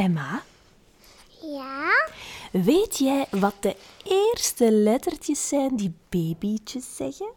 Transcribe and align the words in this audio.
Emma, 0.00 0.42
Ja? 1.40 2.08
weet 2.52 2.98
jij 2.98 3.26
wat 3.30 3.54
de 3.60 3.76
eerste 4.04 4.72
lettertjes 4.72 5.48
zijn 5.48 5.76
die 5.76 5.92
babytjes 6.08 6.96
zeggen? 6.96 7.30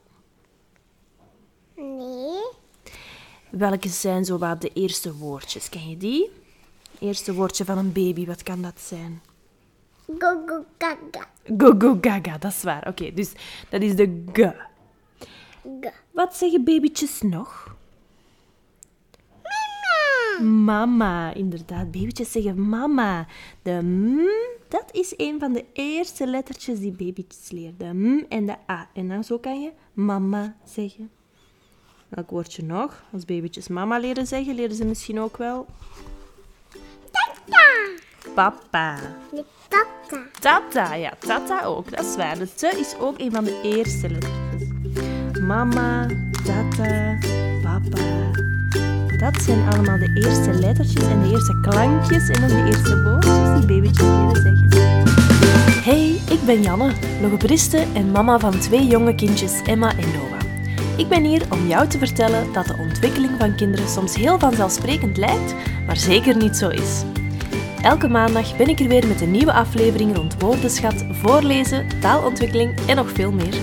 Nee? 1.76 2.44
Welke 3.50 3.90
zijn 3.90 4.26
zo 4.26 4.38
wat 4.38 4.62
de 4.62 4.70
eerste 4.74 5.16
woordjes? 5.16 5.70
Ken 5.70 5.90
je 5.90 5.98
die? 5.98 6.32
Eerste 7.00 7.34
woordje 7.34 7.66
van 7.66 7.78
een 7.78 7.92
baby, 7.92 8.26
wat 8.26 8.44
kan 8.44 8.62
dat 8.62 8.82
zijn? 8.82 9.22
Go 10.18 10.44
go 10.46 10.66
gaga. 10.78 11.28
Go 11.58 11.76
go 11.78 11.98
gaga, 12.02 12.38
dat 12.38 12.52
is 12.52 12.64
waar. 12.64 12.88
Oké, 12.88 13.14
dus 13.14 13.32
dat 13.70 13.82
is 13.82 13.96
de 13.96 14.24
g. 14.34 14.38
G. 15.82 15.92
Wat 16.12 16.36
zeggen 16.36 16.64
babytjes 16.64 17.22
nog? 17.22 17.73
Mama, 20.42 21.34
inderdaad. 21.34 21.92
Babytjes 21.92 22.32
zeggen 22.32 22.70
mama. 22.70 23.28
De 23.62 23.80
m, 23.84 24.18
dat 24.68 24.90
is 24.92 25.14
een 25.18 25.40
van 25.40 25.54
de 25.54 25.66
eerste 25.74 26.28
lettertjes 26.28 26.80
die 26.80 26.92
babytjes 26.92 27.52
leren. 27.52 27.78
De 27.78 27.94
m 27.94 28.26
en 28.30 28.46
de 28.46 28.56
a. 28.70 28.90
En 28.94 29.08
dan 29.08 29.24
zo 29.24 29.38
kan 29.38 29.62
je 29.62 29.72
mama 29.94 30.56
zeggen. 30.64 31.10
Welk 32.10 32.30
woordje 32.30 32.64
nog? 32.64 33.04
Als 33.12 33.26
babytjes 33.26 33.68
mama 33.68 33.98
leren 34.00 34.28
zeggen, 34.28 34.56
leren 34.56 34.76
ze 34.76 34.86
misschien 34.86 35.20
ook 35.20 35.38
wel 35.38 35.66
Tata. 37.12 37.64
papa. 38.34 38.98
De 39.32 39.46
tata. 39.68 40.26
Tata, 40.40 40.96
ja, 40.96 41.14
tata 41.20 41.64
ook, 41.64 41.96
dat 41.96 42.06
is 42.06 42.16
waar. 42.16 42.38
De 42.38 42.54
te 42.54 42.80
is 42.80 42.96
ook 43.00 43.20
een 43.20 43.32
van 43.32 43.44
de 43.44 43.62
eerste 43.64 44.10
lettertjes. 44.10 45.42
Mama, 45.42 46.08
tata, 46.46 47.18
papa. 47.62 48.53
Dat 49.18 49.42
zijn 49.42 49.74
allemaal 49.74 49.98
de 49.98 50.12
eerste 50.14 50.54
lettertjes 50.54 51.04
en 51.04 51.22
de 51.22 51.30
eerste 51.30 51.60
klankjes 51.62 52.30
en 52.30 52.42
dan 52.42 52.50
de 52.50 52.64
eerste 52.66 53.04
woordjes 53.04 53.60
die 53.60 53.66
babytjes 53.66 54.08
leren 54.08 54.42
zeggen. 54.42 55.04
Hey, 55.84 56.20
ik 56.30 56.46
ben 56.46 56.62
Janne, 56.62 56.92
logopediste 57.22 57.86
en 57.94 58.12
mama 58.12 58.40
van 58.40 58.60
twee 58.60 58.88
jonge 58.88 59.16
kindjes, 59.16 59.62
Emma 59.62 59.90
en 59.90 60.12
Noah. 60.12 60.42
Ik 60.98 61.08
ben 61.08 61.24
hier 61.24 61.42
om 61.50 61.68
jou 61.68 61.88
te 61.88 61.98
vertellen 61.98 62.54
dat 62.54 62.66
de 62.66 62.76
ontwikkeling 62.80 63.32
van 63.40 63.56
kinderen 63.56 63.90
soms 63.90 64.16
heel 64.16 64.40
vanzelfsprekend 64.40 65.18
lijkt, 65.18 65.56
maar 65.86 65.98
zeker 65.98 66.38
niet 66.38 66.56
zo 66.56 66.70
is. 66.70 67.04
Elke 67.82 68.08
maandag 68.08 68.58
ben 68.58 68.68
ik 68.68 68.80
er 68.80 68.88
weer 68.88 69.08
met 69.08 69.22
een 69.22 69.32
nieuwe 69.32 69.54
aflevering 69.54 70.16
rond 70.16 70.42
woordenschat, 70.42 71.06
voorlezen, 71.12 71.88
taalontwikkeling 72.00 72.80
en 72.88 72.96
nog 72.96 73.12
veel 73.12 73.32
meer. 73.32 73.54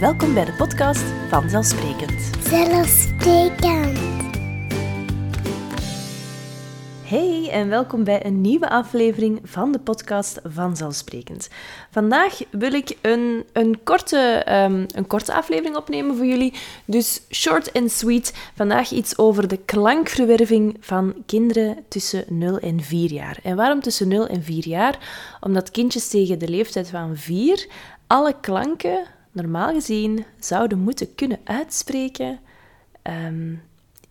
Welkom 0.00 0.34
bij 0.34 0.44
de 0.44 0.52
podcast 0.52 1.04
Vanzelfsprekend. 1.28 2.30
Zelfsprekend. 2.48 4.05
En 7.56 7.68
welkom 7.68 8.04
bij 8.04 8.26
een 8.26 8.40
nieuwe 8.40 8.68
aflevering 8.68 9.40
van 9.42 9.72
de 9.72 9.78
podcast 9.78 10.40
Vanzelfsprekend. 10.44 11.48
Vandaag 11.90 12.38
wil 12.50 12.72
ik 12.72 12.96
een, 13.00 13.44
een, 13.52 13.82
korte, 13.82 14.42
ehm, 14.44 14.84
een 14.94 15.06
korte 15.06 15.32
aflevering 15.34 15.76
opnemen 15.76 16.16
voor 16.16 16.26
jullie. 16.26 16.52
Dus 16.84 17.20
short 17.30 17.72
and 17.72 17.90
sweet. 17.90 18.34
Vandaag 18.54 18.90
iets 18.90 19.18
over 19.18 19.48
de 19.48 19.56
klankverwerving 19.56 20.76
van 20.80 21.14
kinderen 21.26 21.76
tussen 21.88 22.24
0 22.28 22.58
en 22.58 22.80
4 22.80 23.12
jaar. 23.12 23.38
En 23.42 23.56
waarom 23.56 23.80
tussen 23.80 24.08
0 24.08 24.26
en 24.26 24.42
4 24.42 24.68
jaar? 24.68 24.98
Omdat 25.40 25.70
kindjes 25.70 26.08
tegen 26.08 26.38
de 26.38 26.48
leeftijd 26.48 26.88
van 26.88 27.16
4 27.16 27.66
alle 28.06 28.34
klanken, 28.40 29.06
normaal 29.32 29.72
gezien, 29.72 30.24
zouden 30.40 30.78
moeten 30.78 31.14
kunnen 31.14 31.38
uitspreken. 31.44 32.38
ehm, 33.02 33.54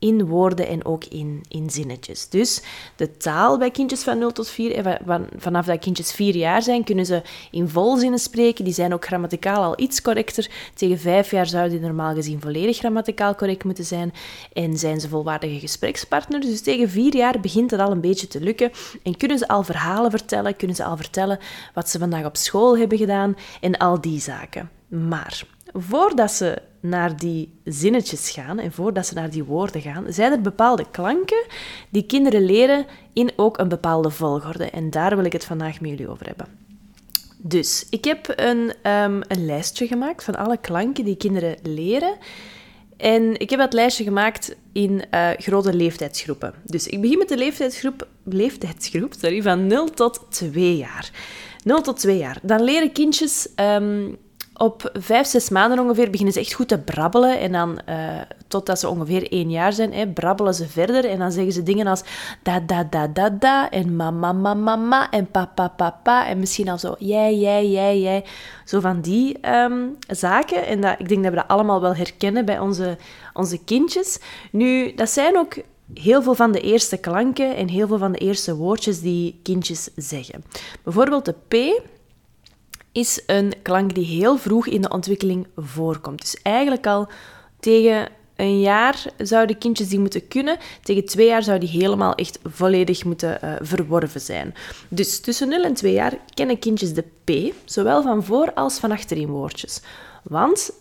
in 0.05 0.25
woorden 0.25 0.67
en 0.67 0.85
ook 0.85 1.03
in, 1.05 1.41
in 1.47 1.69
zinnetjes. 1.69 2.29
Dus 2.29 2.61
de 2.95 3.17
taal 3.17 3.57
bij 3.57 3.71
kindjes 3.71 4.03
van 4.03 4.17
0 4.17 4.31
tot 4.31 4.49
4, 4.49 4.71
eh, 4.75 4.83
van- 4.83 4.97
van- 5.05 5.27
vanaf 5.37 5.65
dat 5.65 5.79
kindjes 5.79 6.11
4 6.13 6.35
jaar 6.35 6.61
zijn, 6.61 6.83
kunnen 6.83 7.05
ze 7.05 7.21
in 7.51 7.69
volzinnen 7.69 8.19
spreken. 8.19 8.63
Die 8.65 8.73
zijn 8.73 8.93
ook 8.93 9.05
grammaticaal 9.05 9.63
al 9.63 9.73
iets 9.79 10.01
correcter. 10.01 10.49
Tegen 10.73 10.99
5 10.99 11.31
jaar 11.31 11.47
zouden 11.47 11.71
die 11.71 11.87
normaal 11.87 12.13
gezien 12.13 12.41
volledig 12.41 12.77
grammaticaal 12.77 13.35
correct 13.35 13.63
moeten 13.63 13.85
zijn. 13.85 14.13
En 14.53 14.77
zijn 14.77 14.99
ze 14.99 15.09
volwaardige 15.09 15.59
gesprekspartners. 15.59 16.45
Dus 16.45 16.61
tegen 16.61 16.89
4 16.89 17.15
jaar 17.15 17.39
begint 17.39 17.71
het 17.71 17.79
al 17.79 17.91
een 17.91 18.01
beetje 18.01 18.27
te 18.27 18.41
lukken. 18.41 18.71
En 19.03 19.17
kunnen 19.17 19.37
ze 19.37 19.47
al 19.47 19.63
verhalen 19.63 20.11
vertellen, 20.11 20.55
kunnen 20.55 20.75
ze 20.75 20.83
al 20.83 20.97
vertellen 20.97 21.39
wat 21.73 21.89
ze 21.89 21.99
vandaag 21.99 22.25
op 22.25 22.35
school 22.37 22.77
hebben 22.77 22.97
gedaan 22.97 23.35
en 23.61 23.77
al 23.77 24.01
die 24.01 24.19
zaken. 24.21 24.69
Maar 24.89 25.43
voordat 25.73 26.31
ze 26.31 26.61
naar 26.89 27.17
die 27.17 27.59
zinnetjes 27.63 28.29
gaan 28.29 28.59
en 28.59 28.71
voordat 28.71 29.05
ze 29.05 29.13
naar 29.13 29.29
die 29.29 29.43
woorden 29.43 29.81
gaan, 29.81 30.05
zijn 30.09 30.31
er 30.31 30.41
bepaalde 30.41 30.85
klanken 30.91 31.45
die 31.89 32.05
kinderen 32.05 32.45
leren 32.45 32.85
in 33.13 33.31
ook 33.35 33.57
een 33.57 33.69
bepaalde 33.69 34.09
volgorde. 34.09 34.69
En 34.69 34.89
daar 34.89 35.15
wil 35.15 35.25
ik 35.25 35.33
het 35.33 35.45
vandaag 35.45 35.81
met 35.81 35.89
jullie 35.89 36.09
over 36.09 36.25
hebben. 36.25 36.47
Dus 37.37 37.87
ik 37.89 38.03
heb 38.05 38.33
een, 38.35 38.73
ehm, 38.81 39.21
een 39.27 39.45
lijstje 39.45 39.87
gemaakt 39.87 40.23
van 40.23 40.35
alle 40.35 40.57
klanken 40.57 41.05
die 41.05 41.17
kinderen 41.17 41.57
leren. 41.63 42.17
En 42.97 43.39
ik 43.39 43.49
heb 43.49 43.59
dat 43.59 43.73
lijstje 43.73 44.03
gemaakt 44.03 44.55
in 44.71 45.03
eh, 45.09 45.29
grote 45.37 45.73
leeftijdsgroepen. 45.73 46.53
Dus 46.63 46.87
ik 46.87 47.01
begin 47.01 47.17
met 47.17 47.29
de 47.29 47.37
leeftijdsgroep, 47.37 48.07
leeftijdsgroep 48.23 49.13
sorry, 49.19 49.41
van 49.41 49.67
0 49.67 49.89
tot 49.89 50.25
2 50.29 50.77
jaar. 50.77 51.11
0 51.63 51.81
tot 51.81 51.99
2 51.99 52.17
jaar. 52.17 52.39
Dan 52.41 52.63
leren 52.63 52.91
kindjes 52.91 53.47
ehm, 53.55 54.07
op 54.57 54.89
5, 54.93 55.27
6 55.27 55.49
maanden 55.49 55.79
ongeveer 55.79 56.09
beginnen 56.09 56.33
ze 56.33 56.39
echt 56.39 56.53
goed 56.53 56.67
te 56.67 56.79
brabbelen. 56.79 57.39
En 57.39 57.51
dan, 57.51 57.79
eh, 57.85 57.97
totdat 58.47 58.79
ze 58.79 58.89
ongeveer 58.89 59.27
1 59.29 59.49
jaar 59.49 59.73
zijn, 59.73 59.93
hè, 59.93 60.07
brabbelen 60.07 60.53
ze 60.53 60.67
verder. 60.67 61.05
En 61.05 61.19
dan 61.19 61.31
zeggen 61.31 61.53
ze 61.53 61.63
dingen 61.63 61.87
als 61.87 62.03
da, 62.43 62.59
da, 62.59 62.83
da, 62.83 63.07
da, 63.07 63.29
da. 63.29 63.69
En 63.69 63.95
mama, 63.95 64.33
mama, 64.33 64.53
mama. 64.53 65.11
En 65.11 65.31
papa, 65.31 65.67
papa. 65.67 66.27
En 66.27 66.39
misschien 66.39 66.69
al 66.69 66.77
zo 66.77 66.95
jij, 66.99 67.35
jij, 67.35 67.67
jij, 67.69 67.99
jij. 67.99 68.25
Zo 68.65 68.79
van 68.79 69.01
die 69.01 69.39
ehm, 69.39 69.87
zaken. 70.07 70.65
En 70.65 70.81
dat, 70.81 70.95
ik 70.99 71.09
denk 71.09 71.23
dat 71.23 71.31
we 71.31 71.37
dat 71.37 71.47
allemaal 71.47 71.81
wel 71.81 71.95
herkennen 71.95 72.45
bij 72.45 72.59
onze, 72.59 72.97
onze 73.33 73.63
kindjes. 73.63 74.19
Nu, 74.51 74.93
dat 74.93 75.09
zijn 75.09 75.37
ook 75.37 75.55
heel 75.93 76.21
veel 76.21 76.35
van 76.35 76.51
de 76.51 76.61
eerste 76.61 76.97
klanken 76.97 77.55
en 77.55 77.67
heel 77.67 77.87
veel 77.87 77.97
van 77.97 78.11
de 78.11 78.17
eerste 78.17 78.55
woordjes 78.55 79.01
die 79.01 79.39
kindjes 79.43 79.89
zeggen. 79.95 80.43
Bijvoorbeeld 80.83 81.25
de 81.25 81.35
P 81.47 81.81
is 82.95 83.23
een 83.25 83.53
klank 83.61 83.95
die 83.95 84.05
heel 84.05 84.37
vroeg 84.37 84.67
in 84.67 84.81
de 84.81 84.89
ontwikkeling 84.89 85.47
voorkomt. 85.55 86.21
Dus 86.21 86.41
eigenlijk 86.41 86.87
al 86.87 87.07
tegen 87.59 88.07
een 88.35 88.59
jaar 88.59 89.03
zouden 89.17 89.57
kindjes 89.57 89.89
die 89.89 89.99
moeten 89.99 90.27
kunnen. 90.27 90.57
Tegen 90.83 91.05
twee 91.05 91.27
jaar 91.27 91.43
zou 91.43 91.59
die 91.59 91.69
helemaal 91.69 92.15
echt 92.15 92.39
volledig 92.43 93.03
moeten 93.03 93.41
eh, 93.41 93.53
verworven 93.61 94.21
zijn. 94.21 94.53
Dus 94.87 95.19
tussen 95.19 95.47
0 95.49 95.63
en 95.63 95.73
2 95.73 95.93
jaar 95.93 96.17
kennen 96.33 96.59
kindjes 96.59 96.93
de 96.93 97.03
P, 97.23 97.53
zowel 97.65 98.01
van 98.03 98.23
voor 98.23 98.53
als 98.53 98.79
van 98.79 98.91
achterin 98.91 99.27
woordjes. 99.27 99.81
Want 100.23 100.71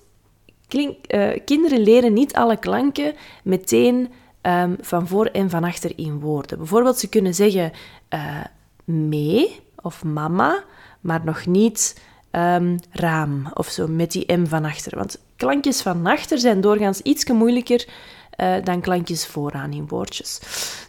klink- 0.68 1.06
eh, 1.06 1.40
kinderen 1.44 1.82
leren 1.82 2.12
niet 2.12 2.34
alle 2.34 2.56
klanken 2.56 3.14
meteen 3.44 4.12
ehm, 4.40 4.74
van 4.80 5.08
voor 5.08 5.26
en 5.26 5.50
van 5.50 5.64
achter 5.64 5.92
in 5.96 6.20
woorden. 6.20 6.58
Bijvoorbeeld, 6.58 6.98
ze 6.98 7.08
kunnen 7.08 7.34
zeggen 7.34 7.72
eh, 8.08 8.44
mee 8.84 9.60
of 9.76 10.04
mama, 10.04 10.64
maar 11.04 11.20
nog 11.24 11.46
niet 11.46 12.00
ehm, 12.30 12.78
raam 12.90 13.50
of 13.54 13.68
zo 13.68 13.86
met 13.86 14.12
die 14.12 14.32
M 14.32 14.46
van 14.46 14.64
achter. 14.64 14.96
Want 14.96 15.18
klankjes 15.36 15.82
van 15.82 16.06
achter 16.06 16.38
zijn 16.38 16.60
doorgaans 16.60 17.00
iets 17.00 17.24
moeilijker 17.24 17.86
eh, 18.30 18.54
dan 18.64 18.80
klankjes 18.80 19.26
vooraan 19.26 19.72
in 19.72 19.88
woordjes. 19.88 20.40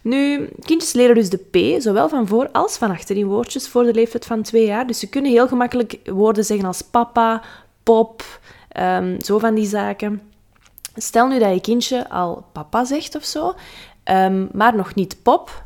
Nu, 0.02 0.50
kindjes 0.60 0.94
leren 0.94 1.16
dus 1.16 1.30
de 1.30 1.38
P, 1.38 1.82
zowel 1.82 2.10
van 2.10 2.28
voor 2.28 2.50
als 2.52 2.78
van 2.78 2.92
achter 2.92 3.18
in 3.18 3.28
woordjes, 3.28 3.68
voor 3.68 3.84
de 3.84 3.94
leeftijd 3.94 4.26
van 4.26 4.42
twee 4.42 4.66
jaar. 4.66 4.88
Dus 4.88 5.00
ze 5.00 5.10
kunnen 5.10 5.32
heel 5.32 5.48
gemakkelijk 5.48 6.00
woorden 6.06 6.46
zeggen 6.46 6.68
als 6.68 6.82
papa, 6.82 7.42
pop, 7.84 8.40
ehm, 8.70 9.22
zo 9.22 9.40
van 9.40 9.56
die 9.56 9.68
zaken. 9.68 10.22
Stel 10.96 11.28
nu 11.28 11.40
dat 11.40 11.54
je 11.54 11.62
kindje 11.62 12.10
al 12.10 12.46
papa 12.52 12.86
zegt 12.86 13.16
of 13.16 13.24
zo, 13.24 13.54
ehm, 14.04 14.46
maar 14.52 14.76
nog 14.76 14.96
niet 14.96 15.18
pop, 15.24 15.65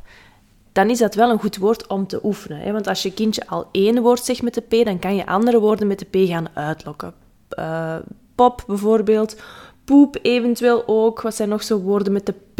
dan 0.71 0.89
is 0.89 0.97
dat 0.97 1.15
wel 1.15 1.29
een 1.29 1.39
goed 1.39 1.57
woord 1.57 1.87
om 1.87 2.07
te 2.07 2.19
oefenen. 2.23 2.59
Hè? 2.59 2.71
Want 2.71 2.87
als 2.87 3.03
je 3.03 3.13
kindje 3.13 3.47
al 3.47 3.67
één 3.71 4.01
woord 4.01 4.23
zegt 4.25 4.41
met 4.41 4.53
de 4.53 4.61
P, 4.61 4.85
dan 4.85 4.99
kan 4.99 5.15
je 5.15 5.25
andere 5.25 5.59
woorden 5.59 5.87
met 5.87 5.99
de 5.99 6.05
P 6.05 6.27
gaan 6.27 6.47
uitlokken. 6.53 7.13
Eh, 7.49 7.95
pop 8.35 8.63
bijvoorbeeld, 8.67 9.41
poep 9.85 10.17
eventueel 10.21 10.83
ook. 10.85 11.21
Wat 11.21 11.35
zijn 11.35 11.49
nog 11.49 11.63
zo 11.63 11.79
woorden 11.79 12.13
met 12.13 12.25
de 12.25 12.33
P? 12.33 12.59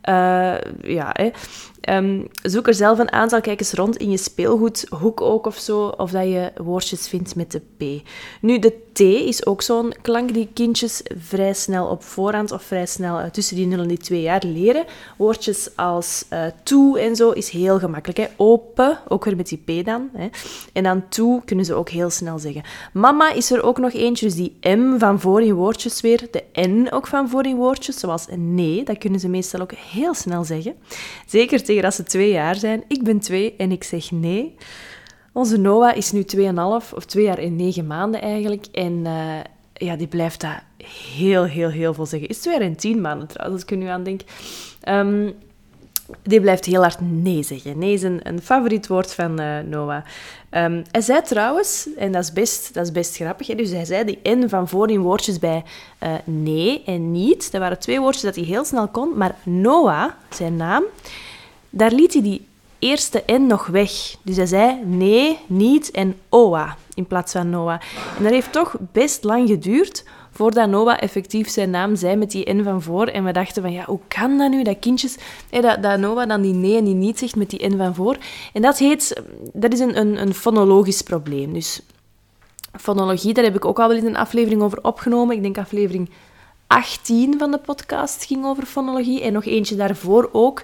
Eh, 0.00 0.54
ja, 0.82 1.10
hè. 1.12 1.30
Ehm, 1.82 2.20
zoek 2.42 2.66
er 2.66 2.74
zelf 2.74 2.98
een 2.98 3.12
aantal, 3.12 3.40
kijk 3.40 3.60
eens 3.60 3.72
rond 3.72 3.96
in 3.96 4.10
je 4.10 4.16
speelgoedhoek 4.16 5.20
ook 5.20 5.46
of 5.46 5.58
zo, 5.58 5.86
of 5.86 6.10
dat 6.10 6.24
je 6.24 6.52
woordjes 6.56 7.08
vindt 7.08 7.36
met 7.36 7.50
de 7.50 7.60
P. 7.76 8.08
Nu, 8.40 8.58
de 8.58 8.74
T 8.92 9.00
is 9.00 9.46
ook 9.46 9.62
zo'n 9.62 9.94
klank 10.02 10.34
die 10.34 10.48
kindjes 10.54 11.02
vrij 11.18 11.52
snel 11.54 11.86
op 11.86 12.02
voorhand 12.02 12.52
of 12.52 12.62
vrij 12.62 12.86
snel 12.86 13.18
eh, 13.18 13.30
tussen 13.30 13.56
die 13.56 13.66
0 13.66 13.80
en 13.80 13.88
die 13.88 13.98
2 13.98 14.20
jaar 14.20 14.42
leren. 14.44 14.84
Woordjes 15.16 15.76
als 15.76 16.24
eh, 16.28 16.44
toe 16.62 17.00
en 17.00 17.16
zo 17.16 17.30
is 17.30 17.48
heel 17.48 17.78
gemakkelijk. 17.78 18.18
Hè. 18.18 18.26
Open, 18.36 18.98
ook 19.08 19.24
weer 19.24 19.36
met 19.36 19.48
die 19.48 19.82
P 19.82 19.84
dan. 19.84 20.08
Hè. 20.12 20.28
En 20.72 20.82
dan 20.82 21.08
toe 21.08 21.42
kunnen 21.44 21.64
ze 21.64 21.74
ook 21.74 21.88
heel 21.88 22.10
snel 22.10 22.38
zeggen. 22.38 22.62
Mama 22.92 23.32
is 23.32 23.50
er 23.50 23.62
ook 23.62 23.78
nog 23.78 23.92
eentje, 23.92 24.26
dus 24.26 24.34
die 24.34 24.56
M 24.60 24.98
van 24.98 25.20
voor 25.20 25.42
in 25.42 25.54
woordjes 25.54 26.00
weer. 26.00 26.26
De 26.30 26.44
N 26.60 26.86
ook 26.90 27.06
van 27.06 27.28
voor 27.28 27.46
in 27.46 27.56
woordjes, 27.56 27.98
zoals 27.98 28.26
nee, 28.36 28.84
dat 28.84 28.98
kunnen 28.98 29.20
ze 29.20 29.28
meestal 29.28 29.60
ook 29.60 29.72
heel 29.72 30.14
snel 30.14 30.44
zeggen. 30.44 30.74
Zeker 31.26 31.64
zeggen 31.72 31.84
als 31.86 31.96
ze 31.96 32.02
twee 32.02 32.30
jaar 32.30 32.56
zijn. 32.56 32.84
Ik 32.88 33.02
ben 33.02 33.20
twee 33.20 33.54
en 33.56 33.72
ik 33.72 33.84
zeg 33.84 34.10
nee. 34.10 34.54
Onze 35.32 35.56
Noah 35.56 35.96
is 35.96 36.12
nu 36.12 36.24
2,5 36.36 36.42
of 36.94 37.04
twee 37.06 37.24
jaar 37.24 37.38
en 37.38 37.56
negen 37.56 37.86
maanden 37.86 38.20
eigenlijk. 38.20 38.66
En 38.72 39.02
eh, 39.04 39.40
ja, 39.72 39.96
die 39.96 40.06
blijft 40.06 40.40
dat 40.40 40.62
heel, 41.16 41.44
heel, 41.44 41.68
heel 41.68 41.94
veel 41.94 42.06
zeggen. 42.06 42.28
Is 42.28 42.38
twee 42.38 42.54
jaar 42.58 42.62
en 42.62 42.76
tien 42.76 43.00
maanden 43.00 43.28
trouwens, 43.28 43.62
als 43.62 43.72
ik 43.72 43.78
nu 43.78 43.86
aan 43.86 44.02
denk. 44.02 44.20
Ehm, 44.80 45.30
die 46.22 46.40
blijft 46.40 46.64
heel 46.64 46.80
hard 46.80 47.00
nee 47.00 47.42
zeggen. 47.42 47.78
Nee 47.78 47.92
is 47.92 48.02
een, 48.02 48.40
favoriet 48.42 48.86
woord 48.86 49.14
van 49.14 49.40
uh, 49.40 49.58
Noah. 49.58 50.04
Um, 50.50 50.82
hij 50.90 51.00
zei 51.00 51.22
trouwens, 51.22 51.88
en 51.96 52.12
dat 52.12 52.22
is 52.22 52.32
best, 52.32 52.74
dat 52.74 52.84
is 52.84 52.92
best 52.92 53.16
grappig, 53.16 53.46
hè, 53.46 53.54
dus 53.54 53.70
hij 53.70 53.84
zei 53.84 54.04
die 54.04 54.34
N 54.34 54.48
van 54.48 54.68
voor 54.68 54.90
in 54.90 55.00
woordjes 55.00 55.38
bij 55.38 55.64
uh, 56.02 56.08
nee 56.24 56.82
en 56.86 57.12
niet. 57.12 57.52
Dat 57.52 57.60
waren 57.60 57.78
twee 57.78 58.00
woordjes 58.00 58.22
dat 58.22 58.34
hij 58.34 58.44
heel 58.44 58.64
snel 58.64 58.88
kon, 58.88 59.16
maar 59.16 59.34
Noah, 59.42 60.10
zijn 60.30 60.56
naam, 60.56 60.82
daar 61.72 61.92
liet 61.92 62.12
hij 62.12 62.22
die 62.22 62.46
eerste 62.78 63.22
N 63.32 63.46
nog 63.46 63.66
weg. 63.66 63.90
Dus 64.22 64.36
hij 64.36 64.46
zei 64.46 64.84
nee, 64.84 65.38
niet 65.46 65.90
en 65.90 66.16
oa 66.30 66.76
in 66.94 67.06
plaats 67.06 67.32
van 67.32 67.50
Noah. 67.50 67.80
En 68.16 68.22
dat 68.22 68.32
heeft 68.32 68.52
toch 68.52 68.76
best 68.92 69.24
lang 69.24 69.48
geduurd 69.48 70.04
voordat 70.30 70.68
Noah 70.68 71.02
effectief 71.02 71.48
zijn 71.48 71.70
naam 71.70 71.96
zei 71.96 72.16
met 72.16 72.30
die 72.30 72.54
N 72.54 72.62
van 72.62 72.82
voor. 72.82 73.06
En 73.06 73.24
we 73.24 73.32
dachten 73.32 73.62
van, 73.62 73.72
ja, 73.72 73.84
hoe 73.84 73.98
kan 74.08 74.38
dat 74.38 74.50
nu, 74.50 74.62
dat 74.62 74.78
kindjes... 74.78 75.16
dat, 75.50 75.82
dat 75.82 75.98
Noah 75.98 76.28
dan 76.28 76.42
die 76.42 76.52
nee 76.52 76.76
en 76.76 76.84
die 76.84 76.94
niet 76.94 77.18
zegt 77.18 77.36
met 77.36 77.50
die 77.50 77.68
N 77.68 77.76
van 77.76 77.94
voor. 77.94 78.16
En 78.52 78.62
dat 78.62 78.78
heet... 78.78 79.22
Dat 79.52 79.72
is 79.72 79.80
een, 79.80 79.98
een, 79.98 80.20
een 80.20 80.34
fonologisch 80.34 81.02
probleem. 81.02 81.52
Dus 81.52 81.80
fonologie, 82.80 83.34
daar 83.34 83.44
heb 83.44 83.56
ik 83.56 83.64
ook 83.64 83.80
al 83.80 83.88
wel 83.88 83.96
eens 83.96 84.06
een 84.06 84.16
aflevering 84.16 84.62
over 84.62 84.84
opgenomen. 84.84 85.36
Ik 85.36 85.42
denk 85.42 85.58
aflevering 85.58 86.10
18 86.66 87.38
van 87.38 87.50
de 87.50 87.58
podcast 87.58 88.24
ging 88.24 88.44
over 88.44 88.66
fonologie. 88.66 89.22
En 89.22 89.32
nog 89.32 89.44
eentje 89.44 89.76
daarvoor 89.76 90.28
ook. 90.32 90.62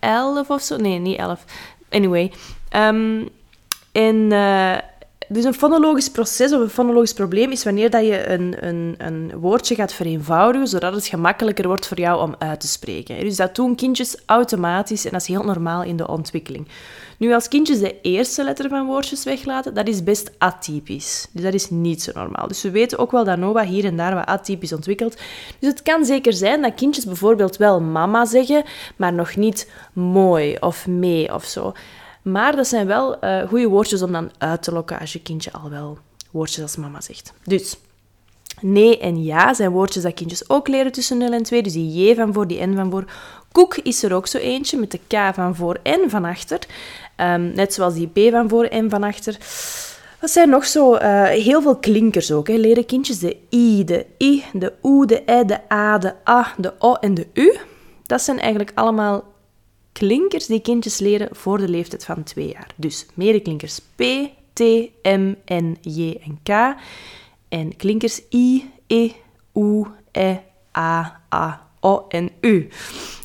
11 0.00 0.50
of 0.50 0.62
zo. 0.62 0.76
Nee, 0.76 0.98
niet 0.98 1.18
11. 1.18 1.44
Anyway. 1.90 2.32
Um, 2.76 3.28
en... 3.92 4.16
Uh, 4.32 4.76
dus 5.28 5.44
een 5.44 5.54
fonologisch 5.54 6.10
proces 6.10 6.52
of 6.52 6.60
een 6.60 6.70
fonologisch 6.70 7.12
probleem 7.12 7.50
is 7.50 7.64
wanneer 7.64 7.90
dat 7.90 8.04
je 8.04 8.28
een, 8.28 8.66
een, 8.66 8.94
een 8.98 9.32
woordje 9.38 9.74
gaat 9.74 9.92
vereenvoudigen, 9.92 10.68
zodat 10.68 10.94
het 10.94 11.06
gemakkelijker 11.06 11.66
wordt 11.66 11.86
voor 11.86 11.98
jou 11.98 12.22
om 12.22 12.34
uit 12.38 12.60
te 12.60 12.68
spreken. 12.68 13.20
Dus 13.20 13.36
dat 13.36 13.54
doen 13.54 13.74
kindjes 13.74 14.16
automatisch 14.26 15.04
en 15.04 15.10
dat 15.10 15.20
is 15.20 15.26
heel 15.26 15.44
normaal 15.44 15.82
in 15.82 15.96
de 15.96 16.08
ontwikkeling. 16.08 16.68
Nu, 17.18 17.32
als 17.34 17.48
kindjes 17.48 17.78
de 17.78 18.00
eerste 18.00 18.44
letter 18.44 18.68
van 18.68 18.86
woordjes 18.86 19.24
weglaten, 19.24 19.74
dat 19.74 19.88
is 19.88 20.02
best 20.02 20.30
atypisch. 20.38 21.26
Dus 21.32 21.42
dat 21.42 21.54
is 21.54 21.70
niet 21.70 22.02
zo 22.02 22.12
normaal. 22.14 22.48
Dus 22.48 22.62
we 22.62 22.70
weten 22.70 22.98
ook 22.98 23.10
wel 23.10 23.24
dat 23.24 23.38
Noah 23.38 23.66
hier 23.66 23.84
en 23.84 23.96
daar 23.96 24.14
wat 24.14 24.26
atypisch 24.26 24.72
ontwikkelt. 24.72 25.16
Dus 25.58 25.70
het 25.70 25.82
kan 25.82 26.04
zeker 26.04 26.32
zijn 26.32 26.62
dat 26.62 26.74
kindjes 26.74 27.04
bijvoorbeeld 27.04 27.56
wel 27.56 27.80
mama 27.80 28.24
zeggen, 28.24 28.64
maar 28.96 29.12
nog 29.12 29.36
niet 29.36 29.70
mooi 29.92 30.56
of 30.60 30.86
mee 30.86 31.34
of 31.34 31.44
zo. 31.44 31.72
Maar 32.30 32.56
dat 32.56 32.66
zijn 32.66 32.86
wel 32.86 33.24
uh, 33.24 33.48
goede 33.48 33.68
woordjes 33.68 34.02
om 34.02 34.12
dan 34.12 34.30
uit 34.38 34.62
te 34.62 34.72
lokken 34.72 34.98
als 34.98 35.12
je 35.12 35.22
kindje 35.22 35.52
al 35.52 35.70
wel 35.70 35.98
woordjes 36.30 36.62
als 36.62 36.76
mama 36.76 37.00
zegt. 37.00 37.32
Dus 37.44 37.76
nee 38.60 38.98
en 38.98 39.24
ja 39.24 39.54
zijn 39.54 39.70
woordjes 39.70 40.02
dat 40.02 40.14
kindjes 40.14 40.50
ook 40.50 40.68
leren 40.68 40.92
tussen 40.92 41.18
0 41.18 41.32
en 41.32 41.42
2. 41.42 41.62
Dus 41.62 41.72
die 41.72 42.08
J 42.08 42.14
van 42.14 42.32
voor, 42.32 42.46
die 42.46 42.66
N 42.66 42.74
van 42.74 42.90
voor. 42.90 43.04
Koek 43.52 43.76
is 43.76 44.02
er 44.02 44.14
ook 44.14 44.26
zo 44.26 44.38
eentje 44.38 44.78
met 44.78 44.90
de 44.90 45.00
K 45.06 45.34
van 45.34 45.56
voor 45.56 45.78
en 45.82 46.10
van 46.10 46.24
achter. 46.24 46.58
Um, 47.16 47.52
net 47.54 47.74
zoals 47.74 47.94
die 47.94 48.08
B 48.08 48.30
van 48.30 48.48
voor 48.48 48.64
en 48.64 48.90
van 48.90 49.02
achter. 49.02 49.36
Wat 50.20 50.30
zijn 50.30 50.48
nog 50.48 50.66
zo 50.66 50.94
uh, 50.94 51.24
heel 51.24 51.62
veel 51.62 51.76
klinkers 51.76 52.32
ook. 52.32 52.48
Hè. 52.48 52.54
Leren 52.54 52.86
kindjes 52.86 53.18
de 53.18 53.36
I, 53.50 53.84
de 53.84 54.06
I, 54.18 54.44
de 54.52 54.72
O, 54.80 55.04
de 55.04 55.22
E, 55.26 55.44
de 55.44 55.72
A, 55.72 55.98
de 55.98 56.14
A, 56.28 56.54
de 56.56 56.72
O 56.78 56.94
en 56.94 57.14
de 57.14 57.26
U. 57.32 57.56
Dat 58.06 58.22
zijn 58.22 58.38
eigenlijk 58.38 58.72
allemaal 58.74 59.24
klinkers 59.98 60.46
die 60.46 60.60
kindjes 60.60 60.98
leren 60.98 61.28
voor 61.32 61.58
de 61.58 61.68
leeftijd 61.68 62.04
van 62.04 62.22
twee 62.22 62.48
jaar. 62.48 62.70
Dus 62.76 63.06
medeklinkers 63.14 63.80
P, 63.96 64.02
T, 64.52 64.60
M, 65.02 65.34
N, 65.46 65.76
J 65.80 66.18
en 66.24 66.38
K. 66.42 66.76
En 67.48 67.76
klinkers 67.76 68.20
I, 68.32 68.70
E, 68.86 69.10
U, 69.54 69.84
E, 70.12 70.36
A, 70.76 71.20
A, 71.34 71.66
O 71.80 72.04
en 72.08 72.30
U. 72.40 72.68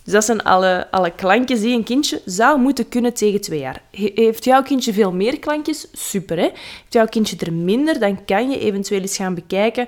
Dus 0.03 0.13
dat 0.13 0.23
zijn 0.23 0.43
alle, 0.43 0.87
alle 0.91 1.11
klankjes 1.15 1.61
die 1.61 1.75
een 1.75 1.83
kindje 1.83 2.21
zou 2.25 2.59
moeten 2.59 2.89
kunnen 2.89 3.13
tegen 3.13 3.41
twee 3.41 3.59
jaar. 3.59 3.81
Heeft 3.91 4.43
jouw 4.43 4.63
kindje 4.63 4.93
veel 4.93 5.11
meer 5.11 5.39
klankjes? 5.39 5.87
Super, 5.91 6.37
hè? 6.37 6.49
Heeft 6.53 6.93
jouw 6.93 7.05
kindje 7.05 7.37
er 7.39 7.53
minder? 7.53 7.99
Dan 7.99 8.25
kan 8.25 8.49
je 8.49 8.59
eventueel 8.59 9.01
eens 9.01 9.15
gaan 9.15 9.35
bekijken 9.35 9.87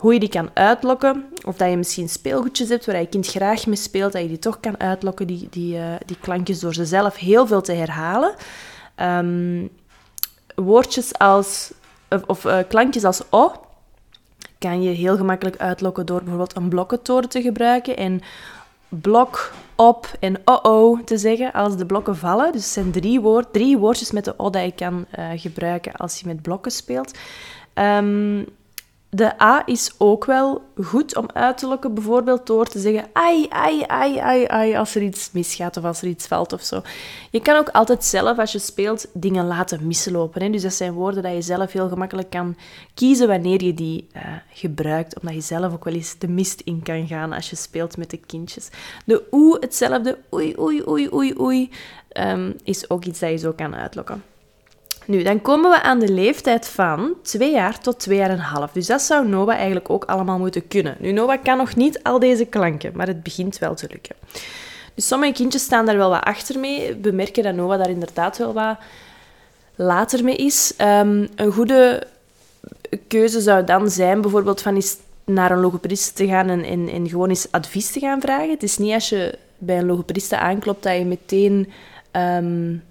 hoe 0.00 0.12
je 0.12 0.20
die 0.20 0.28
kan 0.28 0.50
uitlokken. 0.54 1.24
Of 1.46 1.56
dat 1.56 1.70
je 1.70 1.76
misschien 1.76 2.08
speelgoedjes 2.08 2.68
hebt 2.68 2.86
waar 2.86 3.00
je 3.00 3.06
kind 3.06 3.26
graag 3.26 3.66
mee 3.66 3.76
speelt, 3.76 4.12
dat 4.12 4.22
je 4.22 4.28
die 4.28 4.38
toch 4.38 4.60
kan 4.60 4.80
uitlokken, 4.80 5.26
die, 5.26 5.48
die, 5.50 5.76
uh, 5.76 5.84
die 6.06 6.16
klankjes, 6.20 6.60
door 6.60 6.74
ze 6.74 6.84
zelf 6.84 7.16
heel 7.16 7.46
veel 7.46 7.60
te 7.60 7.72
herhalen. 7.72 8.34
Um, 9.02 9.70
woordjes 10.54 11.18
als, 11.18 11.72
of, 12.26 12.44
uh, 12.44 12.58
klankjes 12.68 13.04
als 13.04 13.22
o 13.30 13.52
kan 14.58 14.82
je 14.82 14.90
heel 14.90 15.16
gemakkelijk 15.16 15.56
uitlokken 15.56 16.06
door 16.06 16.18
bijvoorbeeld 16.18 16.56
een 16.56 16.68
blokkentoren 16.68 17.28
te 17.28 17.42
gebruiken 17.42 17.96
en 17.96 18.20
blok, 18.88 19.52
op 19.74 20.12
en 20.20 20.36
oh-oh 20.44 21.00
te 21.00 21.18
zeggen 21.18 21.52
als 21.52 21.76
de 21.76 21.86
blokken 21.86 22.16
vallen. 22.16 22.52
Dus 22.52 22.62
het 22.62 22.72
zijn 22.72 22.90
drie, 22.90 23.20
woord, 23.20 23.52
drie 23.52 23.78
woordjes 23.78 24.10
met 24.10 24.24
de 24.24 24.34
o 24.36 24.50
dat 24.50 24.64
je 24.64 24.72
kan 24.72 25.06
uh, 25.18 25.24
gebruiken 25.34 25.92
als 25.92 26.20
je 26.20 26.26
met 26.26 26.42
blokken 26.42 26.72
speelt. 26.72 27.18
Um, 27.74 28.46
de 29.12 29.42
A 29.42 29.62
is 29.66 29.90
ook 29.98 30.24
wel 30.24 30.62
goed 30.82 31.16
om 31.16 31.26
uit 31.32 31.58
te 31.58 31.66
lokken, 31.66 31.94
bijvoorbeeld 31.94 32.46
door 32.46 32.66
te 32.66 32.78
zeggen 32.78 33.04
ai, 33.12 33.46
ai, 33.48 33.84
ai, 33.86 34.18
ai, 34.18 34.44
ai, 34.46 34.76
als 34.76 34.94
er 34.94 35.02
iets 35.02 35.30
misgaat 35.32 35.76
of 35.76 35.84
als 35.84 36.02
er 36.02 36.08
iets 36.08 36.26
valt 36.26 36.52
of 36.52 36.62
zo. 36.62 36.82
Je 37.30 37.40
kan 37.40 37.56
ook 37.56 37.68
altijd 37.68 38.04
zelf, 38.04 38.38
als 38.38 38.52
je 38.52 38.58
speelt, 38.58 39.06
dingen 39.12 39.46
laten 39.46 39.86
mislopen. 39.86 40.42
Hè? 40.42 40.50
Dus 40.50 40.62
dat 40.62 40.72
zijn 40.72 40.92
woorden 40.92 41.22
dat 41.22 41.32
je 41.32 41.42
zelf 41.42 41.72
heel 41.72 41.88
gemakkelijk 41.88 42.30
kan 42.30 42.56
kiezen 42.94 43.28
wanneer 43.28 43.64
je 43.64 43.74
die 43.74 44.06
uh, 44.16 44.22
gebruikt, 44.52 45.20
omdat 45.20 45.34
je 45.34 45.40
zelf 45.40 45.72
ook 45.72 45.84
wel 45.84 45.94
eens 45.94 46.18
de 46.18 46.28
mist 46.28 46.60
in 46.60 46.82
kan 46.82 47.06
gaan 47.06 47.32
als 47.32 47.50
je 47.50 47.56
speelt 47.56 47.96
met 47.96 48.10
de 48.10 48.18
kindjes. 48.18 48.68
De 49.04 49.26
oe, 49.30 49.56
hetzelfde, 49.60 50.18
oei, 50.34 50.54
oei, 50.58 50.82
oei, 50.88 51.08
oei, 51.12 51.34
oei, 51.40 51.70
um, 52.12 52.56
is 52.64 52.90
ook 52.90 53.04
iets 53.04 53.18
dat 53.18 53.30
je 53.30 53.36
zo 53.36 53.52
kan 53.52 53.74
uitlokken. 53.74 54.22
Nu, 55.10 55.22
dan 55.22 55.42
komen 55.42 55.70
we 55.70 55.82
aan 55.82 55.98
de 55.98 56.12
leeftijd 56.12 56.68
van 56.68 57.14
2 57.22 57.52
jaar 57.52 57.80
tot 57.80 57.98
2 57.98 58.18
jaar 58.18 58.30
en 58.30 58.34
een 58.34 58.40
half. 58.40 58.72
Dus 58.72 58.86
dat 58.86 59.02
zou 59.02 59.28
Noah 59.28 59.54
eigenlijk 59.54 59.90
ook 59.90 60.04
allemaal 60.04 60.38
moeten 60.38 60.68
kunnen. 60.68 60.96
Nu, 60.98 61.12
Noah 61.12 61.42
kan 61.42 61.56
nog 61.56 61.76
niet 61.76 62.02
al 62.02 62.18
deze 62.18 62.44
klanken, 62.44 62.92
maar 62.94 63.06
het 63.06 63.22
begint 63.22 63.58
wel 63.58 63.74
te 63.74 63.86
lukken. 63.90 64.16
Dus 64.94 65.06
sommige 65.06 65.32
kindjes 65.32 65.62
staan 65.62 65.86
daar 65.86 65.96
wel 65.96 66.10
wat 66.10 66.22
achter 66.22 66.58
mee. 66.58 66.96
We 67.02 67.10
merken 67.10 67.42
dat 67.42 67.54
Noah 67.54 67.78
daar 67.78 67.90
inderdaad 67.90 68.38
wel 68.38 68.52
wat 68.52 68.76
later 69.74 70.24
mee 70.24 70.36
is. 70.36 70.74
Um, 70.78 71.28
een 71.34 71.52
goede 71.52 72.06
keuze 73.08 73.40
zou 73.40 73.64
dan 73.64 73.90
zijn 73.90 74.20
bijvoorbeeld 74.20 74.62
van 74.62 74.74
eens 74.74 74.96
naar 75.24 75.50
een 75.50 75.60
logopedist 75.60 76.16
te 76.16 76.26
gaan 76.26 76.48
en, 76.48 77.08
gewoon 77.08 77.28
eens 77.28 77.48
advies 77.50 77.90
te 77.90 78.00
gaan 78.00 78.20
vragen. 78.20 78.50
Het 78.50 78.62
is 78.62 78.78
niet 78.78 78.94
als 78.94 79.08
je 79.08 79.38
bij 79.58 79.78
een 79.78 79.86
logopediste 79.86 80.38
aanklopt 80.38 80.82
dat 80.82 80.96
je 80.96 81.04
meteen... 81.04 81.72
Um, 82.12 82.82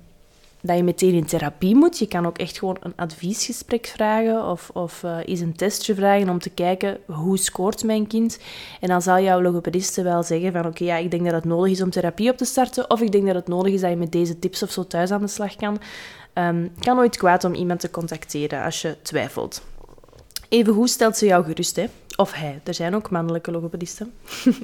dat 0.62 0.78
je 0.78 0.84
meteen 0.84 1.14
in 1.14 1.26
therapie 1.26 1.76
moet. 1.76 2.00
Je 2.00 2.08
kan 2.08 2.26
ook 2.26 2.38
echt 2.38 2.58
gewoon 2.58 2.78
een 2.80 2.94
adviesgesprek 2.96 3.86
vragen 3.88 4.46
of, 4.46 4.70
of 4.74 5.04
uh, 5.04 5.18
eens 5.26 5.40
een 5.40 5.56
testje 5.56 5.96
vragen 5.96 6.30
om 6.30 6.40
te 6.40 6.50
kijken 6.50 6.98
hoe 7.06 7.38
scoort 7.38 7.84
mijn 7.84 8.08
kind. 8.08 8.40
En 8.80 8.88
dan 8.88 9.02
zal 9.02 9.20
jouw 9.20 9.42
logopediste 9.42 10.04
wel 10.04 10.24
zeggen 10.24 10.52
van 10.52 10.66
oké, 10.66 10.84
ja, 10.84 10.96
ik 10.96 11.12
denk 11.12 11.24
dat 11.24 11.34
het 11.34 11.46
nodig 11.46 11.72
is 11.72 11.82
om 11.82 11.90
therapie 11.90 12.32
op 12.32 12.38
te 12.38 12.46
starten 12.46 12.90
of 12.90 13.02
ik 13.02 13.12
denk 13.12 13.26
dat 13.26 13.36
het 13.36 13.48
nodig 13.48 13.74
is 13.74 13.82
dat 13.82 13.90
je 13.90 13.96
met 13.96 14.12
deze 14.12 14.40
tips 14.40 14.64
of 14.64 14.72
zo 14.72 14.88
thuis 14.88 15.12
aan 15.12 15.22
de 15.22 15.28
slag 15.28 15.56
kan. 15.56 15.80
Um, 16.34 16.72
kan 16.80 16.96
nooit 16.96 17.18
kwaad 17.18 17.44
om 17.44 17.54
iemand 17.54 17.80
te 17.80 17.92
contacteren 17.92 18.64
als 18.64 18.82
je 18.82 18.96
twijfelt. 19.02 19.62
Even 20.50 20.74
hoe 20.74 20.88
stelt 20.88 21.18
ze 21.18 21.26
jou 21.26 21.46
gerust, 21.46 21.76
hè? 21.76 21.86
Of 22.16 22.34
hij. 22.34 22.62
Er 22.64 22.74
zijn 22.74 22.96
ook 22.96 23.10
mannelijke 23.10 23.52
logopedisten. 23.52 24.14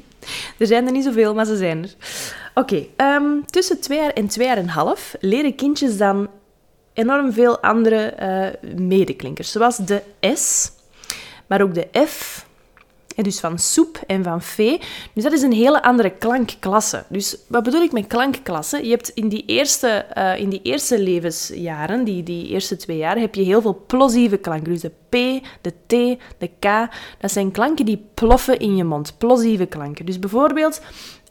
er 0.59 0.67
zijn 0.67 0.85
er 0.85 0.91
niet 0.91 1.03
zoveel, 1.03 1.33
maar 1.33 1.45
ze 1.45 1.57
zijn 1.57 1.83
er. 1.83 1.95
Oké, 2.53 2.85
ehm, 2.95 3.41
tussen 3.45 3.81
twee 3.81 3.99
jaar 3.99 4.13
en 4.13 4.27
twee 4.27 4.47
jaar 4.47 4.57
en 4.57 4.63
een 4.63 4.69
half 4.69 5.15
leren 5.19 5.55
kindjes 5.55 5.97
dan 5.97 6.29
enorm 6.93 7.33
veel 7.33 7.59
andere 7.59 8.13
uh, 8.63 8.77
medeklinkers. 8.79 9.51
Zoals 9.51 9.77
de 9.77 10.01
S, 10.33 10.71
maar 11.47 11.61
ook 11.61 11.73
de 11.73 11.87
F, 12.07 12.45
dus 13.23 13.39
van 13.39 13.59
soep 13.59 14.01
en 14.07 14.23
van 14.23 14.41
vee. 14.41 14.81
Dus 15.13 15.23
dat 15.23 15.33
is 15.33 15.41
een 15.41 15.53
hele 15.53 15.83
andere 15.83 16.09
klankklasse. 16.09 17.03
Dus 17.09 17.37
wat 17.47 17.63
bedoel 17.63 17.81
ik 17.81 17.91
met 17.91 18.07
klankklasse? 18.07 18.83
Je 18.83 18.89
hebt 18.89 19.09
in 19.09 19.29
die 19.29 19.45
eerste, 19.45 20.05
uh, 20.17 20.39
in 20.39 20.49
die 20.49 20.61
eerste 20.63 20.99
levensjaren, 20.99 22.03
die, 22.03 22.23
die 22.23 22.47
eerste 22.47 22.75
twee 22.75 22.97
jaar, 22.97 23.17
heb 23.17 23.35
je 23.35 23.41
heel 23.41 23.61
veel 23.61 23.83
plosieve 23.87 24.37
klanken. 24.37 24.71
Dus 24.71 24.81
de 24.81 24.91
P, 25.09 25.45
de 25.61 25.73
T, 25.85 26.19
de 26.37 26.49
K, 26.59 26.89
dat 27.19 27.31
zijn 27.31 27.51
klanken 27.51 27.85
die 27.85 28.05
ploffen 28.13 28.59
in 28.59 28.75
je 28.75 28.83
mond. 28.83 29.17
Plosieve 29.17 29.65
klanken. 29.65 30.05
Dus 30.05 30.19
bijvoorbeeld, 30.19 30.81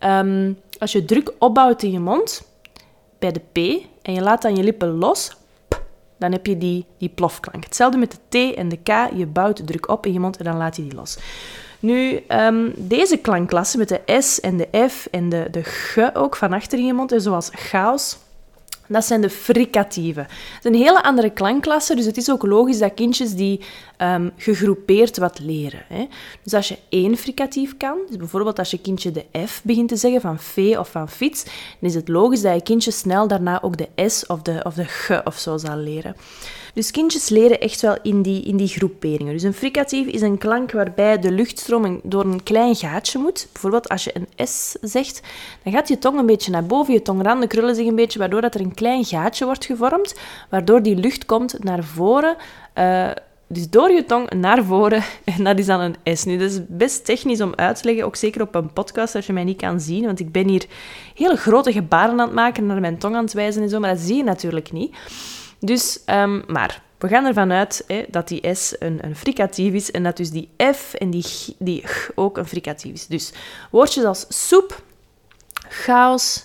um, 0.04 0.58
als 0.78 0.92
je 0.92 1.04
druk 1.04 1.32
opbouwt 1.38 1.82
in 1.82 1.90
je 1.90 2.00
mond, 2.00 2.42
bij 3.18 3.32
de 3.32 3.40
P, 3.52 3.56
en 4.02 4.14
je 4.14 4.20
laat 4.20 4.42
dan 4.42 4.56
je 4.56 4.62
lippen 4.62 4.98
los, 4.98 5.36
dan 6.18 6.32
heb 6.32 6.46
je 6.46 6.58
die, 6.58 6.84
die 6.98 7.08
plofklank. 7.08 7.64
Hetzelfde 7.64 7.98
met 7.98 8.10
de 8.10 8.52
T 8.52 8.54
en 8.54 8.68
de 8.68 8.76
K. 8.76 8.88
Je 9.16 9.26
bouwt 9.26 9.66
druk 9.66 9.88
op 9.88 10.06
in 10.06 10.12
je 10.12 10.20
mond 10.20 10.36
en 10.36 10.44
dan 10.44 10.56
laat 10.56 10.76
je 10.76 10.82
die 10.82 10.94
los. 10.94 11.18
Nu, 11.84 12.24
ehm, 12.28 12.70
deze 12.76 13.16
klankklassen 13.16 13.78
met 13.78 13.88
de 13.88 14.20
S 14.20 14.40
en 14.40 14.56
de 14.56 14.88
F 14.88 15.06
en 15.10 15.28
de, 15.28 15.46
de 15.50 15.62
G 15.62 15.98
ook 16.14 16.36
van 16.36 16.52
achter 16.52 16.78
in 16.78 16.86
je 16.86 16.92
mond, 16.92 17.14
zoals 17.16 17.48
chaos, 17.52 18.16
dat 18.86 19.04
zijn 19.04 19.20
de 19.20 19.30
fricatieven. 19.30 20.22
Het 20.22 20.64
is 20.64 20.70
een 20.70 20.84
hele 20.84 21.02
andere 21.02 21.30
klankklasse, 21.30 21.94
dus 21.94 22.04
het 22.04 22.16
is 22.16 22.30
ook 22.30 22.42
logisch 22.42 22.78
dat 22.78 22.94
kindjes 22.94 23.34
die 23.34 23.60
um, 23.98 24.32
gegroepeerd 24.36 25.16
wat 25.16 25.38
leren. 25.38 25.82
Hè. 25.88 26.06
Dus 26.42 26.54
als 26.54 26.68
je 26.68 26.78
één 26.88 27.16
fricatief 27.16 27.76
kan, 27.76 27.98
dus 28.08 28.16
bijvoorbeeld 28.16 28.58
als 28.58 28.70
je 28.70 28.80
kindje 28.80 29.10
de 29.10 29.24
F 29.46 29.60
begint 29.64 29.88
te 29.88 29.96
zeggen 29.96 30.20
van 30.20 30.38
vee 30.38 30.78
of 30.78 30.90
van 30.90 31.08
fiets, 31.08 31.44
dan 31.44 31.88
is 31.90 31.94
het 31.94 32.08
logisch 32.08 32.42
dat 32.42 32.54
je 32.54 32.62
kindje 32.62 32.90
snel 32.90 33.28
daarna 33.28 33.62
ook 33.62 33.76
de 33.76 34.08
S 34.08 34.26
of 34.26 34.42
de, 34.42 34.60
of 34.62 34.74
de 34.74 34.84
G 34.84 35.20
of 35.24 35.38
zo 35.38 35.56
zal 35.56 35.76
leren. 35.76 36.16
Dus 36.74 36.90
kindjes 36.90 37.28
leren 37.28 37.60
echt 37.60 37.80
wel 37.80 37.96
in 38.02 38.22
die, 38.22 38.42
in 38.42 38.56
die 38.56 38.68
groeperingen. 38.68 39.32
Dus 39.32 39.42
een 39.42 39.54
fricatief 39.54 40.06
is 40.06 40.20
een 40.20 40.38
klank 40.38 40.72
waarbij 40.72 41.18
de 41.18 41.32
luchtstroom 41.32 42.00
door 42.02 42.24
een 42.24 42.42
klein 42.42 42.74
gaatje 42.74 43.18
moet. 43.18 43.48
Bijvoorbeeld 43.52 43.88
als 43.88 44.04
je 44.04 44.14
een 44.14 44.46
S 44.46 44.76
zegt, 44.80 45.22
dan 45.62 45.72
gaat 45.72 45.88
je 45.88 45.98
tong 45.98 46.18
een 46.18 46.26
beetje 46.26 46.50
naar 46.50 46.66
boven, 46.66 46.92
je 46.92 47.02
tongranden 47.02 47.48
krullen 47.48 47.74
zich 47.74 47.86
een 47.86 47.94
beetje, 47.94 48.18
waardoor 48.18 48.40
dat 48.40 48.54
er 48.54 48.60
een 48.60 48.74
klein 48.74 49.04
gaatje 49.04 49.44
wordt 49.44 49.64
gevormd, 49.64 50.14
waardoor 50.50 50.82
die 50.82 50.96
lucht 50.96 51.26
komt 51.26 51.64
naar 51.64 51.84
voren. 51.84 52.36
Uh, 52.78 53.10
dus 53.46 53.70
door 53.70 53.90
je 53.90 54.04
tong 54.04 54.30
naar 54.30 54.64
voren, 54.64 55.02
en 55.36 55.44
dat 55.44 55.58
is 55.58 55.66
dan 55.66 55.80
een 55.80 56.16
S. 56.16 56.24
Nu, 56.24 56.36
dat 56.36 56.50
is 56.50 56.60
best 56.68 57.04
technisch 57.04 57.40
om 57.40 57.52
uit 57.56 57.76
te 57.76 57.84
leggen, 57.84 58.04
ook 58.04 58.16
zeker 58.16 58.42
op 58.42 58.54
een 58.54 58.72
podcast 58.72 59.14
als 59.14 59.26
je 59.26 59.32
mij 59.32 59.44
niet 59.44 59.60
kan 59.60 59.80
zien, 59.80 60.04
want 60.04 60.20
ik 60.20 60.32
ben 60.32 60.48
hier 60.48 60.64
hele 61.14 61.36
grote 61.36 61.72
gebaren 61.72 62.10
aan 62.10 62.26
het 62.26 62.32
maken, 62.32 62.66
naar 62.66 62.80
mijn 62.80 62.98
tong 62.98 63.16
aan 63.16 63.24
het 63.24 63.32
wijzen 63.32 63.62
en 63.62 63.68
zo, 63.68 63.80
maar 63.80 63.94
dat 63.94 64.04
zie 64.04 64.16
je 64.16 64.24
natuurlijk 64.24 64.72
niet. 64.72 64.96
Dus, 65.64 65.98
um, 66.06 66.44
maar 66.46 66.82
we 66.98 67.08
gaan 67.08 67.24
ervan 67.24 67.52
uit 67.52 67.84
hè, 67.86 68.04
dat 68.08 68.28
die 68.28 68.54
S 68.54 68.76
een, 68.78 68.98
een 69.04 69.16
fricatief 69.16 69.72
is 69.72 69.90
en 69.90 70.02
dat 70.02 70.16
dus 70.16 70.30
die 70.30 70.50
F 70.74 70.94
en 70.94 71.10
die, 71.10 71.24
die 71.58 71.86
G 71.86 72.10
ook 72.14 72.38
een 72.38 72.46
fricatief 72.46 72.92
is. 72.92 73.06
Dus 73.06 73.32
woordjes 73.70 74.04
als 74.04 74.26
soep, 74.28 74.82
chaos, 75.68 76.44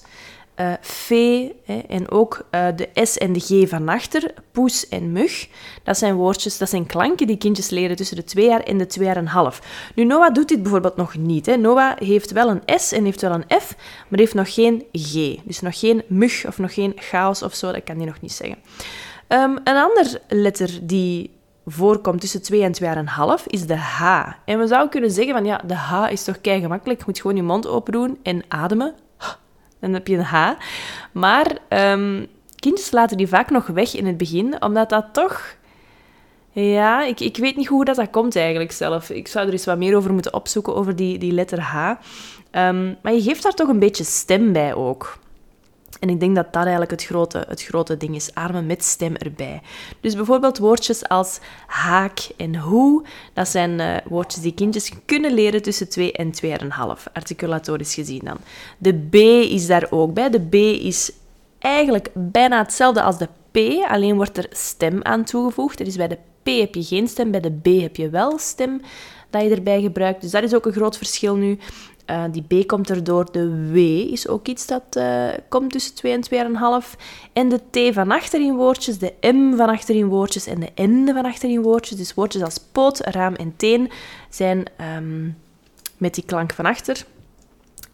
uh, 0.62 0.74
vee 0.82 1.56
hè, 1.66 1.78
en 1.78 2.12
ook 2.12 2.46
uh, 2.52 2.68
de 2.76 2.90
S 2.94 3.18
en 3.18 3.34
de 3.34 3.40
G 3.40 3.70
van 3.70 3.90
achter, 3.90 4.34
poes 4.52 4.88
en 4.88 5.12
mug. 5.12 5.48
Dat 5.84 5.98
zijn 5.98 6.16
woordjes, 6.16 6.58
dat 6.58 6.70
zijn 6.70 6.86
klanken 6.86 7.28
die 7.28 7.38
kindjes 7.38 7.70
leren 7.70 7.96
tussen 7.96 8.16
de 8.16 8.24
twee 8.24 8.46
jaar 8.46 8.62
en 8.62 8.78
de 8.78 8.86
twee 8.86 9.06
jaar 9.06 9.16
en 9.16 9.22
een 9.22 9.28
half. 9.28 9.62
Nu, 9.96 10.06
Noah 10.06 10.34
doet 10.34 10.48
dit 10.48 10.62
bijvoorbeeld 10.62 10.96
nog 10.96 11.18
niet. 11.18 11.46
Hè. 11.46 11.56
Noah 11.58 11.98
heeft 11.98 12.32
wel 12.32 12.50
een 12.50 12.80
S 12.80 12.92
en 12.92 13.06
heeft 13.06 13.22
wel 13.22 13.32
een 13.32 13.62
F, 13.62 13.76
maar 14.08 14.20
heeft 14.20 14.34
nog 14.34 14.54
geen 14.54 14.86
G. 14.92 15.36
Dus 15.44 15.60
nog 15.62 15.80
geen 15.80 16.04
mug 16.08 16.48
of 16.48 16.58
nog 16.58 16.74
geen 16.74 16.94
chaos 16.96 17.44
of 17.44 17.54
zo, 17.54 17.72
dat 17.72 17.84
kan 17.84 17.98
hij 17.98 18.06
nog 18.06 18.22
niet 18.22 18.32
zeggen. 18.32 18.58
Um, 19.28 19.58
een 19.64 19.78
ander 19.78 20.22
letter 20.28 20.80
die 20.82 21.38
voorkomt 21.66 22.22
tussen 22.22 22.42
2 22.42 22.64
en 22.64 22.74
2,5 23.40 23.46
is 23.46 23.68
de 23.68 23.76
H. 23.78 24.28
En 24.46 24.60
we 24.60 24.68
zouden 24.68 24.90
kunnen 24.90 25.12
zeggen 25.12 25.34
van 25.34 25.46
ja, 25.46 25.62
de 25.66 25.76
H 25.76 26.12
is 26.12 26.24
toch 26.24 26.42
kei 26.42 26.62
gemakkelijk. 26.62 27.00
Je 27.00 27.06
moet 27.08 27.22
gewoon 27.22 27.36
je 27.36 27.44
mond 27.44 27.68
open 27.68 27.92
doen 27.92 28.20
en 28.24 28.44
ademen. 28.48 28.96
Dan 29.80 29.94
heb 29.94 30.08
je 30.08 30.18
een 30.18 30.24
H. 30.24 30.52
Maar 31.12 31.58
um, 31.70 32.28
kindjes 32.56 32.92
laten 32.92 33.18
die 33.18 33.28
vaak 33.28 33.50
nog 33.50 33.68
weg 33.68 33.96
in 33.96 34.06
het 34.06 34.18
begin, 34.18 34.62
omdat 34.62 34.90
dat 34.90 35.06
toch... 35.12 35.58
Ja, 36.52 37.04
ik, 37.04 37.20
ik 37.20 37.38
weet 37.38 37.56
niet 37.56 37.68
hoe 37.68 37.86
dat, 37.86 37.96
dat 37.96 38.10
komt 38.10 38.36
eigenlijk 38.36 38.72
zelf. 38.72 39.10
Ik 39.10 39.28
zou 39.28 39.48
er 39.48 39.52
eens 39.52 39.66
wat 39.66 39.78
meer 39.78 39.96
over 39.96 40.14
moeten 40.14 40.34
opzoeken, 40.34 40.76
over 40.76 40.96
die, 40.96 41.18
die 41.18 41.32
letter 41.32 41.60
H. 41.62 41.90
Um, 42.52 42.98
maar 43.02 43.14
je 43.14 43.22
geeft 43.22 43.44
daar 43.44 43.54
toch 43.54 43.68
een 43.68 43.80
beetje 43.80 44.04
stem 44.04 44.54
bij 44.54 44.74
ook. 44.74 45.18
En 46.00 46.10
ik 46.10 46.20
denk 46.20 46.36
dat 46.36 46.46
dat 46.46 46.62
eigenlijk 46.62 46.92
het 46.92 47.04
grote, 47.04 47.46
het 47.48 47.64
grote 47.64 47.98
ding 47.98 48.16
is. 48.16 48.34
Armen 48.34 48.66
met 48.66 48.84
stem 48.84 49.16
erbij. 49.16 49.62
Dus 50.02 50.16
bijvoorbeeld 50.16 50.58
woordjes 50.58 51.08
als 51.08 51.40
haak 51.68 52.30
en 52.38 52.56
hoe. 52.56 53.06
Dat 53.34 53.48
zijn 53.48 53.80
uh, 53.80 53.96
woordjes 54.06 54.42
die 54.42 54.54
kindjes 54.54 54.92
kunnen 55.06 55.34
leren 55.34 55.62
tussen 55.62 55.90
2 55.90 56.12
en 56.12 56.32
2,5. 56.46 57.12
Articulatorisch 57.14 57.94
gezien 57.94 58.22
dan. 58.24 58.38
De 58.78 58.94
B 58.94 59.16
is 59.52 59.68
daar 59.68 59.88
ook 59.90 60.14
bij. 60.14 60.30
De 60.30 60.42
B 60.42 60.54
is 60.84 61.12
eigenlijk 61.60 62.10
bijna 62.14 62.58
hetzelfde 62.58 63.02
als 63.02 63.18
de 63.18 63.28
P. 63.52 63.86
Alleen 63.88 64.16
wordt 64.16 64.38
er 64.38 64.48
stem 64.50 65.04
aan 65.04 65.24
toegevoegd. 65.24 65.80
Er 65.80 65.88
is 65.88 65.96
bij 65.96 66.08
de 66.08 66.18
P 66.44 66.48
heb 66.60 66.76
je 66.76 66.84
geen 66.84 67.08
stem. 67.08 67.32
Bij 67.32 67.40
de 67.40 67.52
B 67.52 67.82
heb 67.82 67.96
je 67.96 68.10
wel 68.10 68.38
stem 68.38 68.82
dat 69.30 69.42
je 69.42 69.50
erbij 69.50 69.82
gebruikt. 69.82 70.22
Dus 70.22 70.32
dat 70.32 70.44
is 70.44 70.56
ook 70.56 70.66
een 70.66 70.74
groot 70.74 70.98
verschil 70.98 71.36
nu. 71.36 71.58
Uh, 72.10 72.24
die 72.32 72.64
B 72.64 72.68
komt 72.68 72.90
erdoor. 72.90 73.32
De 73.32 73.72
W 73.72 73.76
is 74.12 74.28
ook 74.28 74.48
iets 74.48 74.68
dat 74.68 74.84
uh, 74.98 75.28
komt 75.50 75.72
tussen 75.72 75.96
2 75.96 76.14
en 76.14 76.84
2,5. 76.84 77.00
En 77.34 77.50
de 77.50 77.90
T 77.90 77.94
van 77.94 78.12
achter 78.12 78.42
in 78.42 78.56
woordjes, 78.56 78.98
de 78.98 79.14
M 79.22 79.56
van 79.56 79.70
achter 79.70 79.96
in 79.96 80.08
woordjes 80.08 80.48
en 80.48 80.60
de 80.60 80.82
N 80.84 81.12
van 81.14 81.26
achter 81.26 81.50
in 81.50 81.62
woordjes. 81.62 81.98
Dus 81.98 82.14
woordjes 82.14 82.44
als 82.44 82.58
poot, 82.72 83.00
raam 83.00 83.36
en 83.36 83.54
teen 83.58 83.92
zijn 84.30 84.66
um, 84.98 85.38
met 85.98 86.14
die 86.14 86.24
klank 86.26 86.54
van 86.54 86.66
achter. 86.66 87.06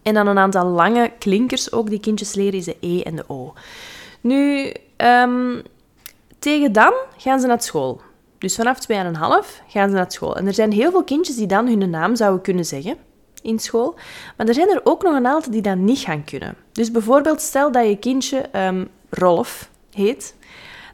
En 0.02 0.14
dan 0.14 0.26
een 0.26 0.38
aantal 0.38 0.66
lange 0.66 1.12
klinkers 1.18 1.72
ook 1.72 1.88
die 1.88 2.00
kindjes 2.00 2.34
leren 2.34 2.58
is 2.58 2.64
de 2.64 2.76
E 2.80 3.02
en 3.02 3.16
de 3.16 3.24
O. 3.26 3.54
Nu, 4.20 4.72
um, 4.96 5.62
tegen 6.38 6.72
dan 6.72 6.92
gaan 7.16 7.40
ze 7.40 7.46
naar 7.46 7.62
school. 7.62 8.00
Dus 8.38 8.54
vanaf 8.54 8.78
2,5 8.92 8.96
gaan 9.68 9.88
ze 9.88 9.94
naar 9.94 10.12
school. 10.12 10.36
En 10.36 10.46
er 10.46 10.54
zijn 10.54 10.72
heel 10.72 10.90
veel 10.90 11.04
kindjes 11.04 11.36
die 11.36 11.46
dan 11.46 11.66
hun 11.66 11.90
naam 11.90 12.16
zouden 12.16 12.42
kunnen 12.42 12.64
zeggen 12.64 13.05
in 13.46 13.58
school. 13.58 13.94
Maar 14.36 14.46
er 14.46 14.54
zijn 14.54 14.68
er 14.68 14.80
ook 14.84 15.02
nog 15.02 15.14
een 15.14 15.26
aantal 15.26 15.52
die 15.52 15.62
dat 15.62 15.76
niet 15.76 15.98
gaan 15.98 16.24
kunnen. 16.24 16.54
Dus 16.72 16.90
bijvoorbeeld, 16.90 17.40
stel 17.40 17.72
dat 17.72 17.86
je 17.86 17.96
kindje 17.96 18.44
um, 18.52 18.88
Rolf 19.10 19.68
heet. 19.92 20.34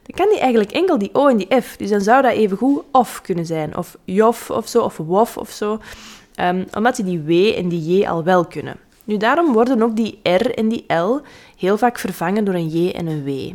Dan 0.03 0.17
kan 0.17 0.29
die 0.29 0.39
eigenlijk 0.39 0.73
enkel 0.73 0.99
die 0.99 1.11
O 1.13 1.29
en 1.29 1.37
die 1.37 1.61
F. 1.61 1.77
Dus 1.77 1.91
dan 1.91 2.01
zou 2.01 2.23
dat 2.23 2.33
even 2.33 2.57
goed 2.57 2.83
of 2.93 3.21
kunnen 3.21 3.47
zijn. 3.47 3.77
Of 3.77 3.97
Jof 4.05 4.51
of 4.51 4.69
zo, 4.69 4.83
of 4.83 4.97
Wof 4.97 5.37
of 5.37 5.51
zo. 5.51 5.81
Um, 6.41 6.67
omdat 6.77 6.97
die 6.97 7.05
die 7.05 7.23
W 7.23 7.59
en 7.59 7.69
die 7.69 7.99
J 7.99 8.07
al 8.07 8.25
wel 8.25 8.45
kunnen. 8.45 8.77
Nu, 9.05 9.17
daarom 9.17 9.53
worden 9.53 9.83
ook 9.83 9.97
die 9.97 10.21
R 10.23 10.51
en 10.51 10.69
die 10.69 10.95
L 10.95 11.21
heel 11.57 11.79
vaak 11.79 11.99
vervangen 11.99 12.45
door 12.45 12.55
een 12.55 12.69
J 12.69 12.91
en 12.91 13.07
een 13.07 13.25
W. 13.25 13.53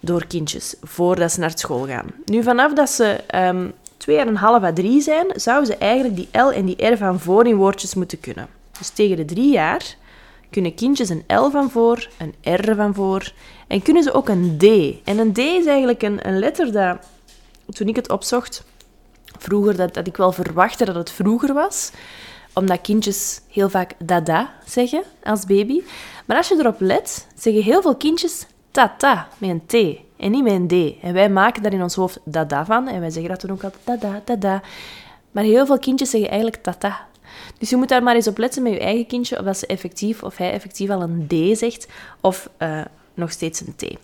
Door 0.00 0.26
kindjes, 0.26 0.74
voordat 0.82 1.32
ze 1.32 1.40
naar 1.40 1.52
school 1.54 1.86
gaan. 1.86 2.06
Nu, 2.24 2.42
vanaf 2.42 2.72
dat 2.72 2.90
ze 2.90 3.20
um, 3.34 3.72
2,5 4.08 4.14
à 4.42 4.72
3 4.72 5.00
zijn, 5.00 5.26
zouden 5.34 5.66
ze 5.66 5.76
eigenlijk 5.76 6.16
die 6.16 6.40
L 6.40 6.50
en 6.50 6.64
die 6.64 6.86
R 6.86 6.96
van 6.96 7.20
voor 7.20 7.46
in 7.46 7.56
woordjes 7.56 7.94
moeten 7.94 8.20
kunnen. 8.20 8.48
Dus 8.78 8.88
tegen 8.88 9.16
de 9.16 9.24
3 9.24 9.52
jaar 9.52 9.96
kunnen 10.50 10.74
kindjes 10.74 11.08
een 11.08 11.24
L 11.26 11.50
van 11.50 11.70
voor, 11.70 12.08
een 12.18 12.54
R 12.54 12.74
van 12.74 12.94
voor 12.94 13.32
en 13.68 13.82
kunnen 13.82 14.02
ze 14.02 14.12
ook 14.12 14.28
een 14.28 14.58
D. 14.58 14.64
En 15.08 15.18
een 15.18 15.32
D 15.32 15.38
is 15.38 15.66
eigenlijk 15.66 16.02
een, 16.02 16.28
een 16.28 16.38
letter 16.38 16.72
dat, 16.72 16.98
toen 17.68 17.88
ik 17.88 17.96
het 17.96 18.10
opzocht, 18.10 18.64
vroeger, 19.38 19.76
dat, 19.76 19.94
dat 19.94 20.06
ik 20.06 20.16
wel 20.16 20.32
verwachtte 20.32 20.84
dat 20.84 20.94
het 20.94 21.10
vroeger 21.10 21.54
was, 21.54 21.90
omdat 22.52 22.80
kindjes 22.80 23.40
heel 23.48 23.70
vaak 23.70 23.92
dada 23.98 24.54
zeggen 24.66 25.02
als 25.22 25.44
baby. 25.44 25.82
Maar 26.26 26.36
als 26.36 26.48
je 26.48 26.56
erop 26.58 26.80
let, 26.80 27.26
zeggen 27.34 27.62
heel 27.62 27.82
veel 27.82 27.96
kindjes 27.96 28.46
tata 28.72 29.28
met 29.38 29.50
een 29.50 29.66
T 29.66 30.00
en 30.16 30.30
niet 30.30 30.42
met 30.42 30.52
een 30.52 30.68
D. 30.68 31.02
En 31.02 31.12
wij 31.12 31.30
maken 31.30 31.62
daar 31.62 31.72
in 31.72 31.82
ons 31.82 31.94
hoofd 31.94 32.20
dada 32.24 32.64
van 32.64 32.88
en 32.88 33.00
wij 33.00 33.10
zeggen 33.10 33.30
dat 33.30 33.40
dan 33.40 33.50
ook 33.50 33.64
altijd 33.64 34.00
dada, 34.00 34.22
dada. 34.24 34.62
Maar 35.30 35.44
heel 35.44 35.66
veel 35.66 35.78
kindjes 35.78 36.10
zeggen 36.10 36.30
eigenlijk 36.30 36.62
tata. 36.62 37.06
Dus 37.58 37.70
je 37.70 37.76
moet 37.76 37.88
daar 37.88 38.02
maar 38.02 38.14
eens 38.14 38.28
op 38.28 38.38
letten 38.38 38.62
met 38.62 38.72
je 38.72 38.78
eigen 38.78 39.06
kindje 39.06 39.38
of 39.38 39.44
dat 39.44 39.58
ze 39.58 39.66
effectief 39.66 40.22
of 40.22 40.36
hij 40.36 40.52
effectief 40.52 40.90
al 40.90 41.02
een 41.02 41.26
D 41.26 41.58
zegt 41.58 41.88
of 42.20 42.50
uh, 42.58 42.80
nog 43.14 43.30
steeds 43.30 43.60
een 43.60 43.74
T. 43.76 43.96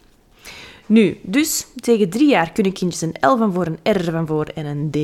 Nu, 0.87 1.21
dus 1.23 1.67
tegen 1.75 2.11
drie 2.11 2.29
jaar 2.29 2.53
kunnen 2.53 2.73
kindjes 2.73 3.01
een 3.01 3.31
L 3.31 3.37
van 3.37 3.53
voor, 3.53 3.67
een 3.67 3.93
R 3.93 4.11
van 4.11 4.27
voor 4.27 4.45
en 4.45 4.67
een 4.67 4.91
D. 4.91 4.97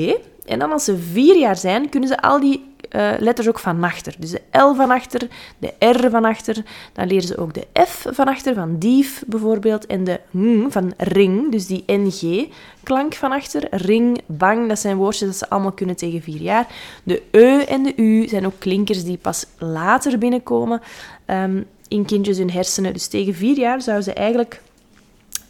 En 0.46 0.58
dan 0.58 0.72
als 0.72 0.84
ze 0.84 0.98
vier 0.98 1.38
jaar 1.38 1.56
zijn, 1.56 1.88
kunnen 1.88 2.08
ze 2.08 2.20
al 2.20 2.40
die 2.40 2.73
uh, 2.94 3.12
letters 3.18 3.48
ook 3.48 3.58
van 3.58 3.84
achter. 3.84 4.14
Dus 4.18 4.30
de 4.30 4.40
L 4.50 4.74
van 4.74 4.90
achter, 4.90 5.28
de 5.58 5.72
R 5.78 6.10
van 6.10 6.24
achter. 6.24 6.62
Dan 6.92 7.06
leren 7.06 7.26
ze 7.26 7.36
ook 7.36 7.54
de 7.54 7.66
F 7.86 8.06
van 8.10 8.26
achter, 8.26 8.54
van 8.54 8.78
dief 8.78 9.22
bijvoorbeeld. 9.26 9.86
En 9.86 10.04
de 10.04 10.20
ng 10.30 10.72
van 10.72 10.92
ring, 10.96 11.50
dus 11.52 11.66
die 11.66 11.84
NG-klank 11.86 13.14
van 13.14 13.32
achter. 13.32 13.66
Ring, 13.70 14.20
bang, 14.26 14.68
dat 14.68 14.78
zijn 14.78 14.96
woordjes 14.96 15.28
dat 15.28 15.36
ze 15.36 15.48
allemaal 15.48 15.72
kunnen 15.72 15.96
tegen 15.96 16.22
vier 16.22 16.40
jaar. 16.40 16.66
De 17.02 17.22
E 17.30 17.64
en 17.64 17.82
de 17.82 17.92
U 17.96 18.28
zijn 18.28 18.46
ook 18.46 18.58
klinkers 18.58 19.04
die 19.04 19.16
pas 19.16 19.46
later 19.58 20.18
binnenkomen 20.18 20.80
um, 21.26 21.66
in 21.88 22.04
kindjes 22.04 22.38
hun 22.38 22.50
hersenen. 22.50 22.92
Dus 22.92 23.06
tegen 23.06 23.34
vier 23.34 23.58
jaar 23.58 23.82
zouden 23.82 24.04
ze 24.04 24.12
eigenlijk 24.12 24.62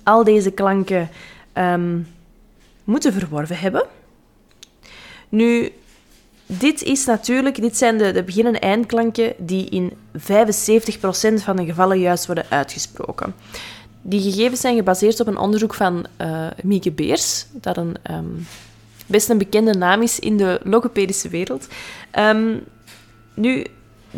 al 0.02 0.24
deze 0.24 0.50
klanken 0.50 1.08
um, 1.54 2.06
moeten 2.84 3.12
verworven 3.12 3.58
hebben. 3.58 3.84
Nu, 5.28 5.72
dit 6.46 6.82
is 6.82 7.04
natuurlijk, 7.04 7.60
dit 7.60 7.76
zijn 7.76 7.98
de, 7.98 8.12
de 8.12 8.22
begin- 8.22 8.46
en 8.46 8.60
eindklanken 8.60 9.32
die 9.38 9.68
in 9.68 9.92
75% 10.16 11.42
van 11.42 11.56
de 11.56 11.64
gevallen 11.64 11.98
juist 11.98 12.26
worden 12.26 12.46
uitgesproken. 12.48 13.34
Die 14.02 14.20
gegevens 14.20 14.60
zijn 14.60 14.76
gebaseerd 14.76 15.20
op 15.20 15.26
een 15.26 15.38
onderzoek 15.38 15.74
van 15.74 16.06
uh, 16.20 16.46
Mieke 16.62 16.90
Beers, 16.90 17.46
dat 17.52 17.76
een 17.76 17.96
um, 18.10 18.46
best 19.06 19.28
een 19.28 19.38
bekende 19.38 19.74
naam 19.74 20.02
is 20.02 20.18
in 20.18 20.36
de 20.36 20.60
logopedische 20.62 21.28
wereld. 21.28 21.68
Um, 22.18 22.64
nu, 23.34 23.66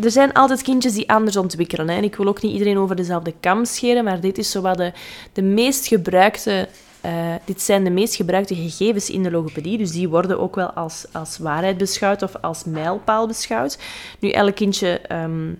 er 0.02 0.10
zijn 0.10 0.32
altijd 0.32 0.62
kindjes 0.62 0.94
die 0.94 1.10
anders 1.10 1.36
ontwikkelen. 1.36 1.88
En 1.88 2.04
ik 2.04 2.16
wil 2.16 2.26
ook 2.26 2.42
niet 2.42 2.52
iedereen 2.52 2.78
over 2.78 2.96
dezelfde 2.96 3.34
kam 3.40 3.64
scheren, 3.64 4.04
maar 4.04 4.20
dit 4.20 4.38
is 4.38 4.50
zo 4.50 4.60
wat 4.60 4.76
de, 4.76 4.92
de 5.32 5.42
meest 5.42 5.86
gebruikte 5.86 6.68
Eh, 7.06 7.34
dit 7.44 7.62
zijn 7.62 7.84
de 7.84 7.90
meest 7.90 8.14
gebruikte 8.14 8.54
gegevens 8.54 9.10
in 9.10 9.22
de 9.22 9.30
logopedie, 9.30 9.78
dus 9.78 9.90
die 9.90 10.08
worden 10.08 10.40
ook 10.40 10.54
wel 10.54 10.70
als, 10.70 11.06
als 11.12 11.38
waarheid 11.38 11.78
beschouwd 11.78 12.22
of 12.22 12.36
als 12.40 12.64
mijlpaal 12.64 13.26
beschouwd. 13.26 13.78
Nu, 14.20 14.30
elk 14.30 14.54
kindje 14.54 14.98
ehm, 15.00 15.52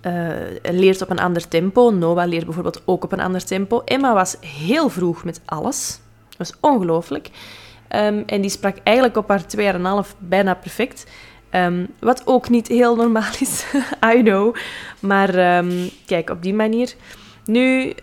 eh, 0.00 0.72
leert 0.72 1.02
op 1.02 1.10
een 1.10 1.18
ander 1.18 1.48
tempo. 1.48 1.90
Noah 1.90 2.28
leert 2.28 2.44
bijvoorbeeld 2.44 2.82
ook 2.84 3.04
op 3.04 3.12
een 3.12 3.20
ander 3.20 3.44
tempo. 3.44 3.82
Emma 3.84 4.14
was 4.14 4.36
heel 4.40 4.88
vroeg 4.88 5.24
met 5.24 5.40
alles. 5.44 6.00
Dat 6.28 6.38
was 6.38 6.52
ongelooflijk. 6.60 7.30
Ehm, 7.88 8.22
en 8.26 8.40
die 8.40 8.50
sprak 8.50 8.76
eigenlijk 8.82 9.16
op 9.16 9.28
haar 9.28 9.46
twee 9.46 9.64
jaar 9.64 9.74
en 9.74 9.80
een 9.80 9.86
half 9.86 10.16
bijna 10.18 10.54
perfect. 10.54 11.06
Ehm, 11.50 11.86
wat 12.00 12.22
ook 12.26 12.48
niet 12.48 12.68
heel 12.68 12.96
normaal 12.96 13.32
is, 13.40 13.66
I 14.16 14.22
know. 14.22 14.56
Maar 15.00 15.64
kijk, 16.06 16.30
op 16.30 16.42
die 16.42 16.54
manier. 16.54 16.94
Nu, 17.44 17.94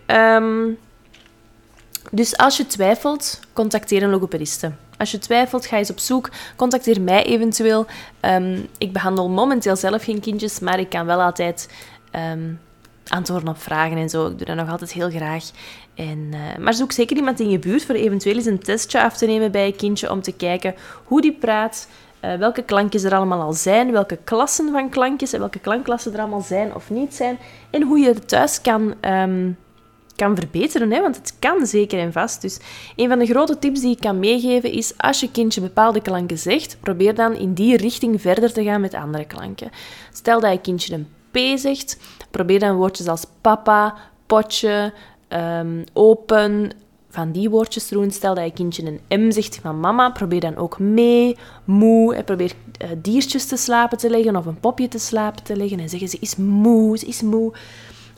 dus 2.10 2.36
als 2.36 2.56
je 2.56 2.66
twijfelt, 2.66 3.40
contacteer 3.52 4.02
een 4.02 4.10
logopediste. 4.10 4.72
Als 4.98 5.10
je 5.10 5.18
twijfelt, 5.18 5.66
ga 5.66 5.76
eens 5.76 5.90
op 5.90 5.98
zoek. 5.98 6.30
Contacteer 6.56 7.00
mij 7.00 7.24
eventueel. 7.24 7.86
ik 8.78 8.92
behandel 8.92 9.28
momenteel 9.28 9.76
zelf 9.76 10.04
geen 10.04 10.20
kindjes, 10.20 10.58
maar 10.60 10.78
ik 10.78 10.88
kan 10.88 11.06
wel 11.06 11.22
altijd 11.22 11.68
um, 12.32 12.60
antwoorden 13.08 13.48
op 13.48 13.58
vragen 13.58 13.96
en 13.96 14.08
zo. 14.08 14.26
Ik 14.26 14.38
doe 14.38 14.46
dat 14.46 14.56
nog 14.56 14.70
altijd 14.70 14.92
heel 14.92 15.10
graag. 15.10 15.50
En, 15.94 16.30
uh, 16.32 16.38
maar 16.58 16.74
zoek 16.74 16.92
zeker 16.92 17.16
iemand 17.16 17.40
in 17.40 17.50
je 17.50 17.58
buurt 17.58 17.84
voor 17.84 17.94
eventueel 17.94 18.36
eens 18.36 18.46
een 18.46 18.58
testje 18.58 19.02
af 19.02 19.16
te 19.16 19.26
nemen 19.26 19.50
bij 19.50 19.66
je 19.66 19.72
kindje 19.72 20.10
om 20.10 20.22
te 20.22 20.32
kijken 20.32 20.74
hoe 21.04 21.20
die 21.20 21.32
praat, 21.32 21.88
uh, 22.24 22.34
welke 22.34 22.62
klankjes 22.62 23.02
er 23.02 23.14
allemaal 23.14 23.40
al 23.40 23.52
zijn, 23.52 23.92
welke 23.92 24.18
klassen 24.24 24.70
van 24.72 24.88
klankjes 24.88 25.32
en 25.32 25.38
welke 25.38 25.58
klankklassen 25.58 26.12
er 26.12 26.18
allemaal 26.18 26.40
zijn 26.40 26.74
of 26.74 26.90
niet 26.90 27.14
zijn. 27.14 27.38
En 27.70 27.82
hoe 27.82 27.98
je 27.98 28.14
thuis 28.14 28.60
kan, 28.60 28.94
um, 29.00 29.56
kan 30.16 30.36
verbeteren, 30.36 30.90
hè? 30.90 31.00
want 31.00 31.16
het 31.16 31.36
kan 31.38 31.66
zeker 31.66 31.98
en 31.98 32.12
vast. 32.12 32.42
Dus 32.42 32.58
een 32.96 33.08
van 33.08 33.18
de 33.18 33.26
grote 33.26 33.58
tips 33.58 33.80
die 33.80 33.90
ik 33.90 34.00
kan 34.00 34.18
meegeven 34.18 34.72
is, 34.72 34.92
als 34.96 35.20
je 35.20 35.30
kindje 35.30 35.60
bepaalde 35.60 36.00
klanken 36.00 36.38
zegt, 36.38 36.76
probeer 36.80 37.14
dan 37.14 37.36
in 37.36 37.54
die 37.54 37.76
richting 37.76 38.20
verder 38.20 38.52
te 38.52 38.64
gaan 38.64 38.80
met 38.80 38.94
andere 38.94 39.24
klanken. 39.24 39.70
Stel 40.12 40.40
dat 40.40 40.52
je 40.52 40.60
kindje 40.60 40.94
een 40.94 41.08
P 41.30 41.58
zegt, 41.58 41.98
probeer 42.30 42.58
dan 42.58 42.76
woordjes 42.76 43.06
als 43.06 43.24
papa, 43.40 43.96
potje, 44.26 44.92
um, 45.28 45.84
open, 45.92 46.72
van 47.14 47.32
die 47.32 47.50
woordjes 47.50 47.86
te 47.86 47.94
doen. 47.94 48.10
Stel 48.10 48.34
dat 48.34 48.44
je 48.44 48.52
kindje 48.52 48.98
een 49.08 49.20
M 49.20 49.30
zegt 49.30 49.58
van 49.62 49.80
mama, 49.80 50.10
probeer 50.10 50.40
dan 50.40 50.56
ook 50.56 50.78
mee, 50.78 51.36
moe. 51.64 52.14
En 52.14 52.24
probeer 52.24 52.52
uh, 52.82 52.88
diertjes 52.98 53.46
te 53.46 53.56
slapen 53.56 53.98
te 53.98 54.10
leggen 54.10 54.36
of 54.36 54.46
een 54.46 54.60
popje 54.60 54.88
te 54.88 54.98
slapen 54.98 55.44
te 55.44 55.56
leggen. 55.56 55.80
En 55.80 55.88
zeggen 55.88 56.08
ze 56.08 56.16
is 56.20 56.36
moe, 56.36 56.98
ze 56.98 57.06
is 57.06 57.22
moe. 57.22 57.52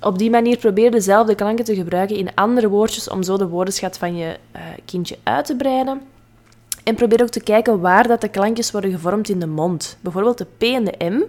Op 0.06 0.18
die 0.18 0.30
manier 0.30 0.56
probeer 0.56 0.90
dezelfde 0.90 1.34
klanken 1.34 1.64
te 1.64 1.74
gebruiken 1.74 2.16
in 2.16 2.34
andere 2.34 2.68
woordjes 2.68 3.08
om 3.08 3.22
zo 3.22 3.36
de 3.36 3.48
woordenschat 3.48 3.98
van 3.98 4.16
je 4.16 4.36
uh, 4.56 4.62
kindje 4.84 5.18
uit 5.22 5.44
te 5.46 5.56
breiden. 5.56 6.00
En 6.84 6.94
probeer 6.94 7.22
ook 7.22 7.28
te 7.28 7.42
kijken 7.42 7.80
waar 7.80 8.08
dat 8.08 8.20
de 8.20 8.28
klankjes 8.28 8.70
worden 8.70 8.90
gevormd 8.90 9.28
in 9.28 9.40
de 9.40 9.46
mond. 9.46 9.96
Bijvoorbeeld 10.00 10.38
de 10.38 10.46
P 10.58 10.62
en 10.62 10.84
de 10.84 11.04
M 11.04 11.22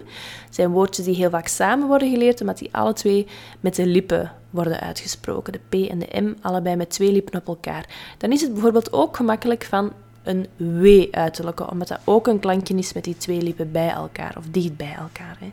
zijn 0.50 0.70
woordjes 0.70 1.04
die 1.04 1.14
heel 1.14 1.30
vaak 1.30 1.46
samen 1.46 1.86
worden 1.86 2.10
geleerd, 2.10 2.40
omdat 2.40 2.58
die 2.58 2.68
alle 2.72 2.92
twee 2.92 3.26
met 3.60 3.74
de 3.74 3.86
lippen 3.86 4.32
worden 4.50 4.80
uitgesproken. 4.80 5.52
De 5.52 5.60
P 5.68 5.90
en 5.90 5.98
de 5.98 6.20
M 6.20 6.34
allebei 6.40 6.76
met 6.76 6.90
twee 6.90 7.12
lippen 7.12 7.40
op 7.40 7.48
elkaar. 7.48 7.86
Dan 8.18 8.32
is 8.32 8.40
het 8.40 8.52
bijvoorbeeld 8.52 8.92
ook 8.92 9.16
gemakkelijk 9.16 9.64
van 9.64 9.92
een 10.22 10.46
W 10.56 11.06
uit 11.10 11.34
te 11.34 11.44
lokken, 11.44 11.70
omdat 11.70 11.88
dat 11.88 12.00
ook 12.04 12.26
een 12.26 12.40
klankje 12.40 12.74
is 12.74 12.92
met 12.92 13.04
die 13.04 13.16
twee 13.16 13.42
lippen 13.42 13.72
bij 13.72 13.90
elkaar 13.90 14.34
of 14.38 14.44
dicht 14.50 14.76
bij 14.76 14.94
elkaar. 14.98 15.36
Hè. 15.40 15.52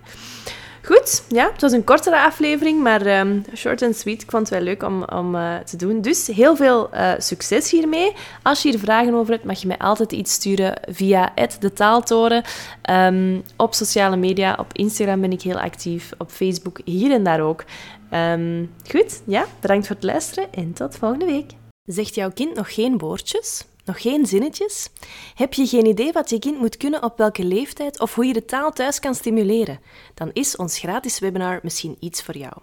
Goed, 0.85 1.23
ja, 1.27 1.49
het 1.51 1.61
was 1.61 1.71
een 1.71 1.83
kortere 1.83 2.21
aflevering, 2.21 2.81
maar 2.81 3.19
um, 3.19 3.43
short 3.55 3.81
and 3.81 3.95
sweet. 3.95 4.21
Ik 4.21 4.31
vond 4.31 4.49
het 4.49 4.57
wel 4.57 4.67
leuk 4.67 4.83
om, 4.83 5.03
om 5.03 5.35
uh, 5.35 5.57
te 5.57 5.77
doen. 5.77 6.01
Dus 6.01 6.27
heel 6.27 6.55
veel 6.55 6.89
uh, 6.93 7.13
succes 7.17 7.71
hiermee. 7.71 8.13
Als 8.43 8.61
je 8.61 8.69
hier 8.69 8.79
vragen 8.79 9.13
over 9.13 9.33
hebt, 9.33 9.45
mag 9.45 9.61
je 9.61 9.67
mij 9.67 9.77
altijd 9.77 10.11
iets 10.11 10.33
sturen 10.33 10.79
via 10.91 11.33
de 11.59 11.73
Taaltoren. 11.73 12.43
Um, 12.89 13.43
op 13.57 13.73
sociale 13.73 14.15
media, 14.15 14.55
op 14.59 14.73
Instagram 14.73 15.21
ben 15.21 15.31
ik 15.31 15.41
heel 15.41 15.59
actief, 15.59 16.11
op 16.17 16.31
Facebook 16.31 16.79
hier 16.83 17.11
en 17.11 17.23
daar 17.23 17.41
ook. 17.41 17.63
Um, 18.11 18.71
goed, 18.91 19.21
ja, 19.25 19.45
bedankt 19.59 19.87
voor 19.87 19.95
het 19.95 20.05
luisteren 20.05 20.53
en 20.53 20.73
tot 20.73 20.95
volgende 20.95 21.25
week. 21.25 21.51
Zegt 21.85 22.15
jouw 22.15 22.31
kind 22.31 22.55
nog 22.55 22.73
geen 22.73 22.97
woordjes? 22.97 23.65
Nog 23.85 24.01
geen 24.01 24.25
zinnetjes? 24.25 24.89
Heb 25.35 25.53
je 25.53 25.67
geen 25.67 25.85
idee 25.85 26.11
wat 26.11 26.29
je 26.29 26.39
kind 26.39 26.59
moet 26.59 26.77
kunnen 26.77 27.03
op 27.03 27.17
welke 27.17 27.43
leeftijd 27.43 27.99
of 27.99 28.15
hoe 28.15 28.25
je 28.25 28.33
de 28.33 28.45
taal 28.45 28.71
thuis 28.71 28.99
kan 28.99 29.15
stimuleren? 29.15 29.79
Dan 30.13 30.29
is 30.33 30.55
ons 30.55 30.79
gratis 30.79 31.19
webinar 31.19 31.59
misschien 31.63 31.97
iets 31.99 32.23
voor 32.23 32.37
jou. 32.37 32.53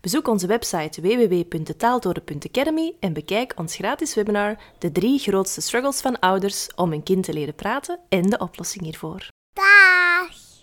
Bezoek 0.00 0.28
onze 0.28 0.46
website 0.46 1.00
www.taaltoren.academy 1.00 2.92
en 3.00 3.12
bekijk 3.12 3.52
ons 3.56 3.74
gratis 3.74 4.14
webinar 4.14 4.58
De 4.78 4.92
drie 4.92 5.18
grootste 5.18 5.60
struggles 5.60 6.00
van 6.00 6.18
ouders 6.18 6.68
om 6.74 6.92
een 6.92 7.02
kind 7.02 7.24
te 7.24 7.32
leren 7.32 7.54
praten 7.54 7.98
en 8.08 8.22
de 8.22 8.38
oplossing 8.38 8.84
hiervoor. 8.84 9.28
Bye. 9.52 10.39